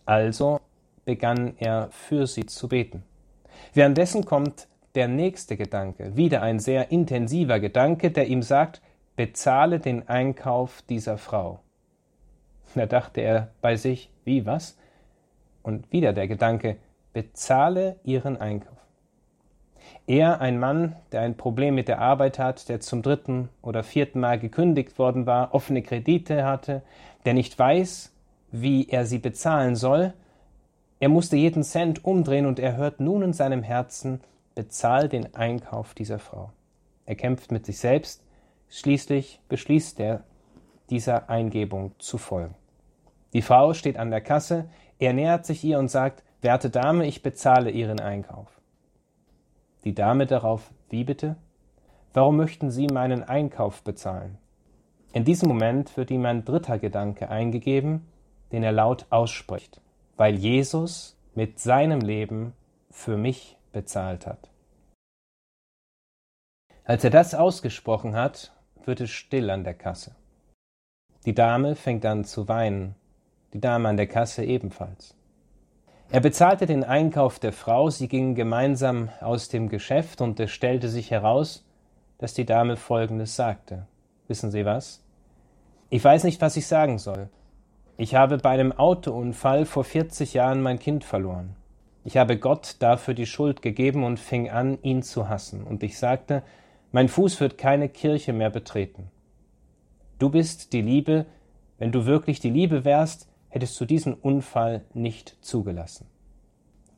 Also 0.06 0.60
begann 1.06 1.56
er 1.58 1.90
für 1.92 2.28
sie 2.28 2.46
zu 2.46 2.68
beten. 2.68 3.04
Währenddessen 3.74 4.26
kommt 4.26 4.68
der 4.96 5.08
nächste 5.08 5.58
Gedanke, 5.58 6.16
wieder 6.16 6.42
ein 6.42 6.60
sehr 6.60 6.92
intensiver 6.92 7.60
Gedanke, 7.60 8.12
der 8.12 8.28
ihm 8.28 8.44
sagt, 8.44 8.82
bezahle 9.16 9.80
den 9.80 10.08
Einkauf 10.08 10.84
dieser 10.84 11.18
Frau. 11.18 11.60
Da 12.76 12.86
dachte 12.86 13.22
er 13.22 13.50
bei 13.62 13.76
sich, 13.76 14.10
wie 14.24 14.46
was? 14.46 14.78
Und 15.62 15.92
wieder 15.92 16.14
der 16.14 16.28
Gedanke, 16.28 16.78
bezahle 17.14 17.98
ihren 18.04 18.38
Einkauf. 18.38 18.78
Er, 20.06 20.42
ein 20.42 20.60
Mann, 20.60 20.96
der 21.12 21.22
ein 21.22 21.38
Problem 21.38 21.76
mit 21.76 21.88
der 21.88 22.00
Arbeit 22.00 22.38
hat, 22.38 22.68
der 22.68 22.82
zum 22.82 23.02
dritten 23.02 23.50
oder 23.62 23.84
vierten 23.84 24.20
Mal 24.20 24.38
gekündigt 24.38 25.00
worden 25.00 25.26
war, 25.26 25.54
offene 25.54 25.82
Kredite 25.82 26.44
hatte, 26.44 26.82
der 27.26 27.34
nicht 27.34 27.58
weiß, 27.58 28.12
wie 28.52 28.90
er 28.90 29.06
sie 29.06 29.20
bezahlen 29.20 29.76
soll. 29.76 30.14
Er 31.00 31.08
musste 31.08 31.38
jeden 31.38 31.64
Cent 31.64 32.04
umdrehen 32.04 32.46
und 32.46 32.60
er 32.60 32.76
hört 32.76 33.00
nun 33.00 33.22
in 33.24 33.34
seinem 33.34 33.64
Herzen, 33.64 34.20
bezahl 34.56 35.08
den 35.08 35.34
Einkauf 35.36 35.94
dieser 35.94 36.20
Frau. 36.20 36.52
Er 37.06 37.16
kämpft 37.16 37.52
mit 37.52 37.66
sich 37.66 37.80
selbst, 37.80 38.22
schließlich 38.70 39.40
beschließt 39.48 40.00
er, 40.00 40.24
dieser 40.90 41.30
Eingebung 41.30 41.94
zu 41.98 42.18
folgen. 42.18 42.56
Die 43.32 43.42
Frau 43.42 43.74
steht 43.74 43.98
an 43.98 44.12
der 44.12 44.22
Kasse, 44.22 44.66
er 45.00 45.14
nähert 45.14 45.46
sich 45.46 45.64
ihr 45.64 45.80
und 45.80 45.90
sagt, 45.90 46.24
werte 46.42 46.70
Dame, 46.70 47.08
ich 47.08 47.24
bezahle 47.24 47.72
Ihren 47.72 48.00
Einkauf. 48.00 48.48
Die 49.84 49.94
Dame 49.94 50.26
darauf, 50.26 50.72
wie 50.90 51.04
bitte? 51.04 51.36
Warum 52.14 52.38
möchten 52.38 52.72
Sie 52.72 52.88
meinen 52.88 53.24
Einkauf 53.24 53.84
bezahlen? 53.84 54.38
In 55.14 55.26
diesem 55.26 55.50
Moment 55.50 55.96
wird 55.98 56.10
ihm 56.12 56.26
ein 56.26 56.46
dritter 56.46 56.80
Gedanke 56.80 57.30
eingegeben, 57.30 58.08
den 58.52 58.64
er 58.64 58.72
laut 58.72 59.06
ausspricht, 59.10 59.82
weil 60.16 60.36
Jesus 60.36 61.18
mit 61.36 61.60
seinem 61.60 62.00
Leben 62.00 62.54
für 62.90 63.18
mich 63.18 63.58
bezahlt 63.72 64.26
hat. 64.26 64.50
Als 66.86 67.04
er 67.04 67.10
das 67.10 67.34
ausgesprochen 67.34 68.16
hat, 68.16 68.54
wird 68.86 69.02
es 69.02 69.10
still 69.10 69.50
an 69.50 69.64
der 69.64 69.74
Kasse. 69.74 70.16
Die 71.26 71.34
Dame 71.34 71.76
fängt 71.76 72.06
an 72.06 72.26
zu 72.26 72.48
weinen, 72.48 72.96
die 73.54 73.62
Dame 73.62 73.90
an 73.90 73.98
der 73.98 74.08
Kasse 74.08 74.44
ebenfalls. 74.44 75.16
Er 76.14 76.20
bezahlte 76.20 76.68
den 76.68 76.84
Einkauf 76.84 77.40
der 77.40 77.52
Frau, 77.52 77.90
sie 77.90 78.08
gingen 78.08 78.36
gemeinsam 78.36 79.10
aus 79.20 79.50
dem 79.50 79.68
Geschäft 79.68 80.22
und 80.22 80.40
es 80.40 80.52
stellte 80.52 80.88
sich 80.88 81.10
heraus, 81.10 81.66
dass 82.20 82.36
die 82.36 82.46
Dame 82.46 82.78
Folgendes 82.78 83.36
sagte. 83.36 83.88
Wissen 84.28 84.52
Sie 84.52 84.64
was? 84.64 85.04
Ich 85.90 86.04
weiß 86.04 86.26
nicht, 86.26 86.40
was 86.40 86.56
ich 86.56 86.68
sagen 86.68 87.00
soll. 87.00 87.30
Ich 87.98 88.14
habe 88.14 88.38
bei 88.38 88.52
einem 88.52 88.74
Autounfall 88.74 89.66
vor 89.66 89.84
40 89.86 90.36
Jahren 90.36 90.62
mein 90.62 90.78
Kind 90.78 91.04
verloren. 91.04 91.56
Ich 92.04 92.16
habe 92.16 92.38
Gott 92.38 92.76
dafür 92.78 93.16
die 93.16 93.26
Schuld 93.26 93.64
gegeben 93.64 94.04
und 94.04 94.20
fing 94.20 94.52
an, 94.52 94.78
ihn 94.84 95.02
zu 95.02 95.30
hassen. 95.30 95.64
Und 95.64 95.82
ich 95.82 95.98
sagte, 95.98 96.44
mein 96.92 97.08
Fuß 97.08 97.40
wird 97.40 97.58
keine 97.58 97.90
Kirche 97.90 98.34
mehr 98.34 98.52
betreten. 98.52 99.10
Du 100.20 100.30
bist 100.30 100.74
die 100.74 100.84
Liebe, 100.84 101.26
wenn 101.80 101.92
du 101.92 102.06
wirklich 102.06 102.40
die 102.40 102.52
Liebe 102.52 102.86
wärst, 102.86 103.28
hättest 103.54 103.80
du 103.80 103.86
diesen 103.86 104.16
Unfall 104.16 104.84
nicht 104.96 105.38
zugelassen. 105.42 106.08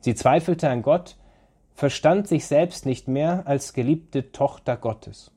Sie 0.00 0.14
zweifelte 0.14 0.70
an 0.70 0.80
Gott, 0.80 1.16
verstand 1.74 2.28
sich 2.28 2.46
selbst 2.46 2.86
nicht 2.86 3.08
mehr 3.08 3.46
als 3.46 3.74
geliebte 3.74 4.32
Tochter 4.32 4.78
Gottes. 4.78 5.32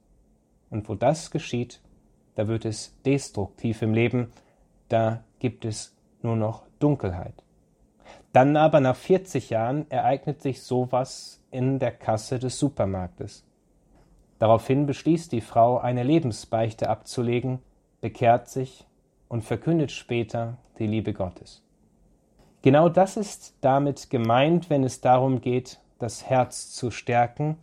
Und 0.69 0.87
wo 0.87 0.95
das 0.95 1.29
geschieht, 1.29 1.81
da 2.35 2.47
wird 2.47 2.63
es 2.63 2.95
destruktiv 3.05 3.81
im 3.81 3.93
Leben, 3.93 4.31
da 4.87 5.25
gibt 5.39 5.65
es 5.65 5.93
nur 6.21 6.37
noch 6.37 6.63
Dunkelheit. 6.79 7.43
Dann 8.31 8.55
aber 8.55 8.79
nach 8.79 8.95
40 8.95 9.49
Jahren 9.49 9.91
ereignet 9.91 10.41
sich 10.41 10.63
sowas 10.63 11.43
in 11.51 11.79
der 11.79 11.91
Kasse 11.91 12.39
des 12.39 12.57
Supermarktes. 12.59 13.43
Daraufhin 14.37 14.85
beschließt 14.85 15.33
die 15.33 15.41
Frau, 15.41 15.79
eine 15.79 16.03
Lebensbeichte 16.03 16.89
abzulegen, 16.89 17.59
bekehrt 17.99 18.47
sich 18.47 18.85
und 19.29 19.43
verkündet 19.43 19.91
später 19.91 20.57
die 20.79 20.87
Liebe 20.87 21.13
Gottes. 21.13 21.63
Genau 22.61 22.89
das 22.89 23.15
ist 23.15 23.55
damit 23.61 24.09
gemeint, 24.09 24.69
wenn 24.69 24.83
es 24.83 24.99
darum 24.99 25.39
geht, 25.39 25.79
das 25.99 26.25
Herz 26.25 26.71
zu 26.71 26.91
stärken, 26.91 27.57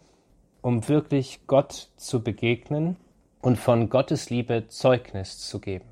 um 0.62 0.88
wirklich 0.88 1.46
Gott 1.46 1.90
zu 1.96 2.22
begegnen 2.22 2.96
und 3.42 3.58
von 3.58 3.90
Gottes 3.90 4.30
Liebe 4.30 4.68
Zeugnis 4.68 5.38
zu 5.38 5.60
geben. 5.60 5.84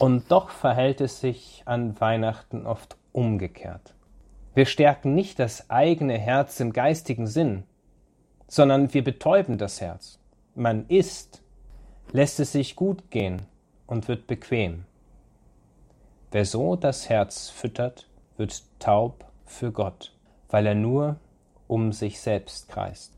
Und 0.00 0.30
doch 0.32 0.50
verhält 0.50 1.00
es 1.00 1.20
sich 1.20 1.62
an 1.64 2.00
Weihnachten 2.00 2.66
oft 2.66 2.96
umgekehrt. 3.12 3.94
Wir 4.54 4.66
stärken 4.66 5.14
nicht 5.14 5.38
das 5.38 5.70
eigene 5.70 6.18
Herz 6.18 6.58
im 6.60 6.72
geistigen 6.72 7.26
Sinn, 7.26 7.62
sondern 8.48 8.92
wir 8.92 9.04
betäuben 9.04 9.58
das 9.58 9.80
Herz. 9.80 10.18
Man 10.54 10.86
isst, 10.88 11.42
lässt 12.10 12.40
es 12.40 12.52
sich 12.52 12.74
gut 12.74 13.10
gehen 13.10 13.42
und 13.86 14.08
wird 14.08 14.26
bequem. 14.26 14.84
Wer 16.32 16.44
so 16.44 16.76
das 16.76 17.08
Herz 17.08 17.48
füttert, 17.48 18.06
wird 18.36 18.62
taub 18.78 19.24
für 19.44 19.72
Gott, 19.72 20.12
weil 20.48 20.66
er 20.66 20.74
nur 20.74 21.16
um 21.66 21.92
sich 21.92 22.20
selbst 22.20 22.68
kreist. 22.68 23.12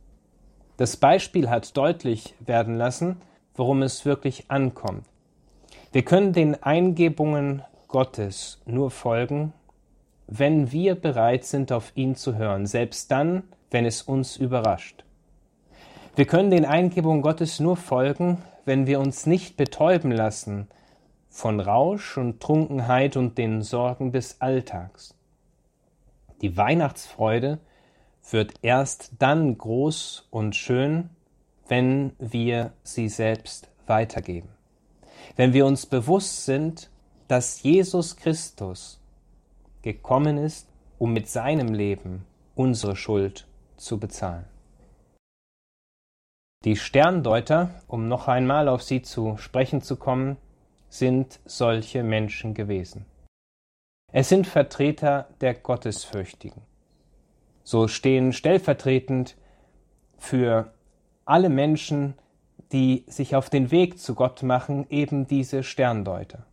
Das 0.77 0.97
Beispiel 0.97 1.51
hat 1.51 1.77
deutlich 1.77 2.35
werden 2.41 2.77
lassen, 2.77 3.21
worum 3.55 3.83
es 3.83 4.05
wirklich 4.05 4.51
ankommt. 4.51 5.05
Wir 5.93 6.05
können 6.05 6.33
den 6.33 6.63
Eingebungen 6.63 7.63
Gottes 7.89 8.61
nur 8.67 8.91
folgen, 8.91 9.53
wenn 10.27 10.71
wir 10.71 10.95
bereit 10.95 11.45
sind, 11.45 11.73
auf 11.73 11.93
ihn 11.97 12.15
zu 12.15 12.37
hören, 12.37 12.67
selbst 12.67 13.11
dann, 13.11 13.45
wenn 13.71 13.87
es 13.87 14.03
uns 14.03 14.37
überrascht. 14.37 15.05
Wir 16.15 16.27
können 16.27 16.51
den 16.51 16.67
Eingebungen 16.67 17.23
Gottes 17.23 17.59
nur 17.59 17.77
folgen, 17.77 18.39
wenn 18.69 18.87
wir 18.87 19.01
uns 19.01 19.25
nicht 19.25 19.57
betäuben 19.57 20.13
lassen 20.13 20.69
von 21.31 21.59
Rausch 21.59 22.19
und 22.19 22.41
Trunkenheit 22.41 23.17
und 23.17 23.39
den 23.39 23.63
Sorgen 23.63 24.13
des 24.13 24.43
Alltags. 24.43 25.15
Die 26.43 26.55
Weihnachtsfreude 26.57 27.61
wird 28.31 28.53
erst 28.61 29.13
dann 29.19 29.57
groß 29.57 30.29
und 30.31 30.55
schön, 30.55 31.09
wenn 31.67 32.13
wir 32.19 32.75
sie 32.83 33.09
selbst 33.09 33.71
weitergeben. 33.87 34.51
Wenn 35.35 35.55
wir 35.55 35.65
uns 35.65 35.87
bewusst 35.87 36.45
sind, 36.45 36.91
dass 37.27 37.63
Jesus 37.63 38.17
Christus 38.17 39.01
gekommen 39.81 40.37
ist, 40.37 40.69
um 40.99 41.15
mit 41.15 41.27
seinem 41.27 41.73
Leben 41.73 42.27
unsere 42.55 42.97
Schuld 42.97 43.47
zu 43.79 43.99
bezahlen. 43.99 44.45
Die 46.65 46.75
Sterndeuter, 46.75 47.71
um 47.87 48.09
noch 48.09 48.27
einmal 48.27 48.69
auf 48.69 48.83
sie 48.83 49.03
zu 49.03 49.37
sprechen 49.37 49.81
zu 49.81 49.97
kommen, 49.97 50.37
sind 50.89 51.39
solche 51.45 52.03
Menschen 52.03 52.53
gewesen. 52.53 53.07
Es 54.13 54.29
sind 54.29 54.47
Vertreter 54.47 55.29
der 55.41 55.55
Gottesfürchtigen. 55.55 56.63
So 57.63 57.87
stehen 57.87 58.33
stellvertretend 58.33 59.37
für 60.17 60.73
alle 61.25 61.49
Menschen, 61.49 62.15
die 62.73 63.05
sich 63.07 63.37
auf 63.37 63.51
den 63.51 63.71
Weg 63.71 64.01
zu 64.01 64.15
Gott 64.15 64.43
machen, 64.43 64.87
eben 64.91 65.29
diese 65.29 65.63
Sterndeuter. 65.63 66.45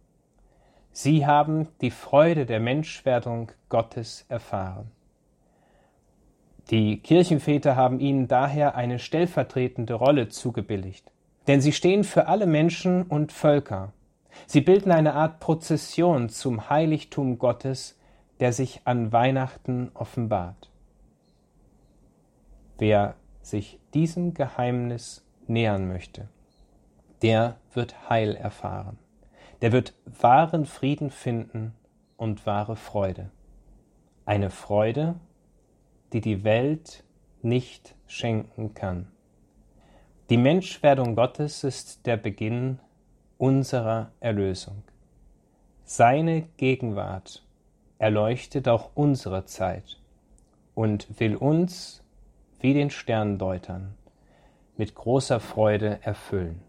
Sie 0.91 1.25
haben 1.25 1.67
die 1.81 1.91
Freude 1.91 2.45
der 2.45 2.59
Menschwerdung 2.59 3.51
Gottes 3.69 4.25
erfahren. 4.29 4.91
Die 6.72 6.99
Kirchenväter 6.99 7.76
haben 7.76 7.99
ihnen 7.99 8.28
daher 8.28 8.76
eine 8.76 8.97
stellvertretende 8.97 9.93
Rolle 9.93 10.30
zugebilligt, 10.30 11.11
denn 11.47 11.61
sie 11.61 11.72
stehen 11.72 12.03
für 12.03 12.28
alle 12.28 12.47
Menschen 12.47 13.03
und 13.03 13.32
Völker. 13.32 13.93
Sie 14.47 14.61
bilden 14.61 14.91
eine 14.91 15.13
Art 15.13 15.39
Prozession 15.39 16.30
zum 16.30 16.70
Heiligtum 16.70 17.38
Gottes, 17.38 17.99
der 18.39 18.51
sich 18.51 18.82
an 18.86 19.11
Weihnachten 19.11 19.91
offenbart. 19.93 20.72
Wer 22.78 23.16
sich 23.41 23.80
diesem 23.93 24.34
Geheimnis 24.34 25.26
nähern 25.47 25.88
möchte, 25.88 26.28
der 27.22 27.57
wird 27.74 28.09
Heil 28.09 28.36
erfahren, 28.36 28.97
der 29.61 29.72
wird 29.72 29.93
wahren 30.05 30.66
Frieden 30.66 31.11
finden 31.11 31.76
und 32.18 32.45
wahre 32.45 32.76
Freude. 32.76 33.30
Eine 34.26 34.49
Freude, 34.49 35.16
die 36.16 36.22
die 36.22 36.45
Welt 36.45 37.03
nicht 37.41 37.93
schenken 38.07 38.74
kann. 38.74 39.07
Die 40.30 40.38
Menschwerdung 40.38 41.13
Gottes 41.13 41.66
ist 41.66 42.05
der 42.05 42.16
Beginn 42.16 42.80
unserer 43.38 44.13
Erlösung. 44.22 44.82
Seine 45.84 46.43
Gegenwart 46.55 47.45
erleuchtet 47.97 48.70
auch 48.70 48.91
unsere 48.95 49.43
Zeit 49.43 49.99
und 50.74 51.20
will 51.20 51.36
uns, 51.36 52.01
wie 52.61 52.74
den 52.74 52.91
Sterndeutern, 52.91 53.93
mit 54.78 54.95
großer 54.95 55.41
Freude 55.41 55.99
erfüllen. 56.01 56.61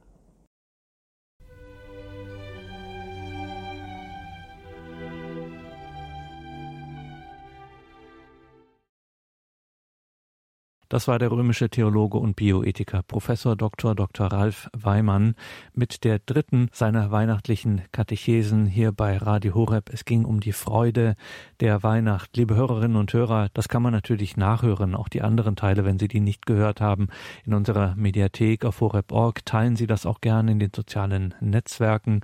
Das 10.89 11.09
war 11.09 11.19
der 11.19 11.33
römische 11.33 11.69
Theologe 11.69 12.19
und 12.19 12.37
Bioethiker 12.37 13.03
Professor 13.03 13.57
Dr. 13.57 13.97
Dr. 13.97 14.29
Ralf 14.29 14.71
Weimann 14.73 15.35
mit 15.75 16.05
der 16.05 16.21
dritten 16.21 16.69
seiner 16.73 17.11
weihnachtlichen 17.11 17.83
Katechesen 17.91 18.67
hier 18.67 18.93
bei 18.93 19.17
Radio 19.17 19.55
Horeb. 19.55 19.91
Es 19.93 20.05
ging 20.05 20.25
um 20.25 20.39
die 20.39 20.53
Freude 20.53 21.17
der 21.59 21.83
Weihnacht. 21.83 22.37
Liebe 22.37 22.55
Hörerinnen 22.55 22.97
und 22.97 23.13
Hörer, 23.13 23.49
das 23.53 23.69
kann 23.69 23.83
man 23.83 23.93
natürlich 23.93 24.37
nachhören, 24.37 24.95
auch 24.95 25.09
die 25.09 25.23
anderen 25.23 25.57
Teile, 25.57 25.85
wenn 25.85 25.99
Sie 25.99 26.09
die 26.09 26.21
nicht 26.21 26.47
gehört 26.47 26.81
haben, 26.81 27.09
in 27.45 27.55
unserer 27.55 27.95
Mediathek 27.97 28.65
auf 28.65 28.81
horeb.org. 28.81 29.45
Teilen 29.45 29.75
Sie 29.75 29.89
das 29.89 30.07
auch 30.07 30.21
gerne 30.21 30.53
in 30.53 30.61
den 30.61 30.71
sozialen 30.75 31.35
Netzwerken 31.41 32.21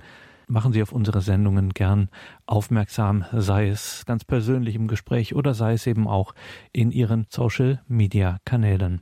machen 0.47 0.73
Sie 0.73 0.81
auf 0.81 0.91
unsere 0.91 1.21
Sendungen 1.21 1.69
gern 1.71 2.09
aufmerksam, 2.45 3.25
sei 3.31 3.69
es 3.69 4.03
ganz 4.05 4.23
persönlich 4.25 4.75
im 4.75 4.87
Gespräch 4.87 5.35
oder 5.35 5.53
sei 5.53 5.73
es 5.73 5.87
eben 5.87 6.07
auch 6.07 6.33
in 6.71 6.91
Ihren 6.91 7.27
Social-Media-Kanälen. 7.29 9.01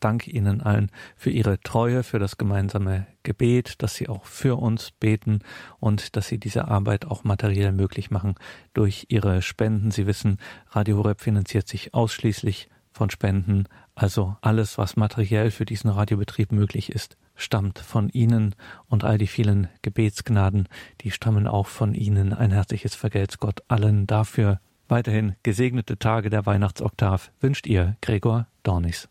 Dank 0.00 0.26
Ihnen 0.26 0.60
allen 0.60 0.90
für 1.16 1.30
Ihre 1.30 1.60
Treue, 1.60 2.02
für 2.02 2.18
das 2.18 2.36
gemeinsame 2.36 3.06
Gebet, 3.22 3.82
dass 3.82 3.94
Sie 3.94 4.08
auch 4.08 4.24
für 4.24 4.56
uns 4.56 4.90
beten 4.90 5.40
und 5.78 6.16
dass 6.16 6.26
Sie 6.26 6.38
diese 6.38 6.66
Arbeit 6.66 7.04
auch 7.04 7.22
materiell 7.22 7.70
möglich 7.70 8.10
machen 8.10 8.34
durch 8.74 9.06
Ihre 9.10 9.42
Spenden. 9.42 9.92
Sie 9.92 10.06
wissen, 10.06 10.38
Radio 10.70 10.96
Horeb 10.96 11.20
finanziert 11.20 11.68
sich 11.68 11.94
ausschließlich 11.94 12.68
von 12.90 13.10
Spenden, 13.10 13.68
also 13.94 14.36
alles, 14.40 14.76
was 14.76 14.96
materiell 14.96 15.50
für 15.50 15.64
diesen 15.64 15.90
Radiobetrieb 15.90 16.50
möglich 16.50 16.90
ist, 16.90 17.16
stammt 17.34 17.78
von 17.78 18.08
Ihnen 18.08 18.54
und 18.88 19.04
all 19.04 19.18
die 19.18 19.26
vielen 19.26 19.68
Gebetsgnaden, 19.82 20.68
die 21.00 21.10
stammen 21.10 21.46
auch 21.46 21.66
von 21.66 21.94
Ihnen. 21.94 22.32
Ein 22.32 22.52
herzliches 22.52 22.94
Vergelt's 22.94 23.38
Gott 23.38 23.60
allen 23.68 24.06
dafür. 24.06 24.60
Weiterhin 24.88 25.36
gesegnete 25.42 25.98
Tage 25.98 26.28
der 26.28 26.44
Weihnachtsoktav 26.44 27.32
wünscht 27.40 27.66
ihr 27.66 27.96
Gregor 28.02 28.46
Dornis. 28.62 29.08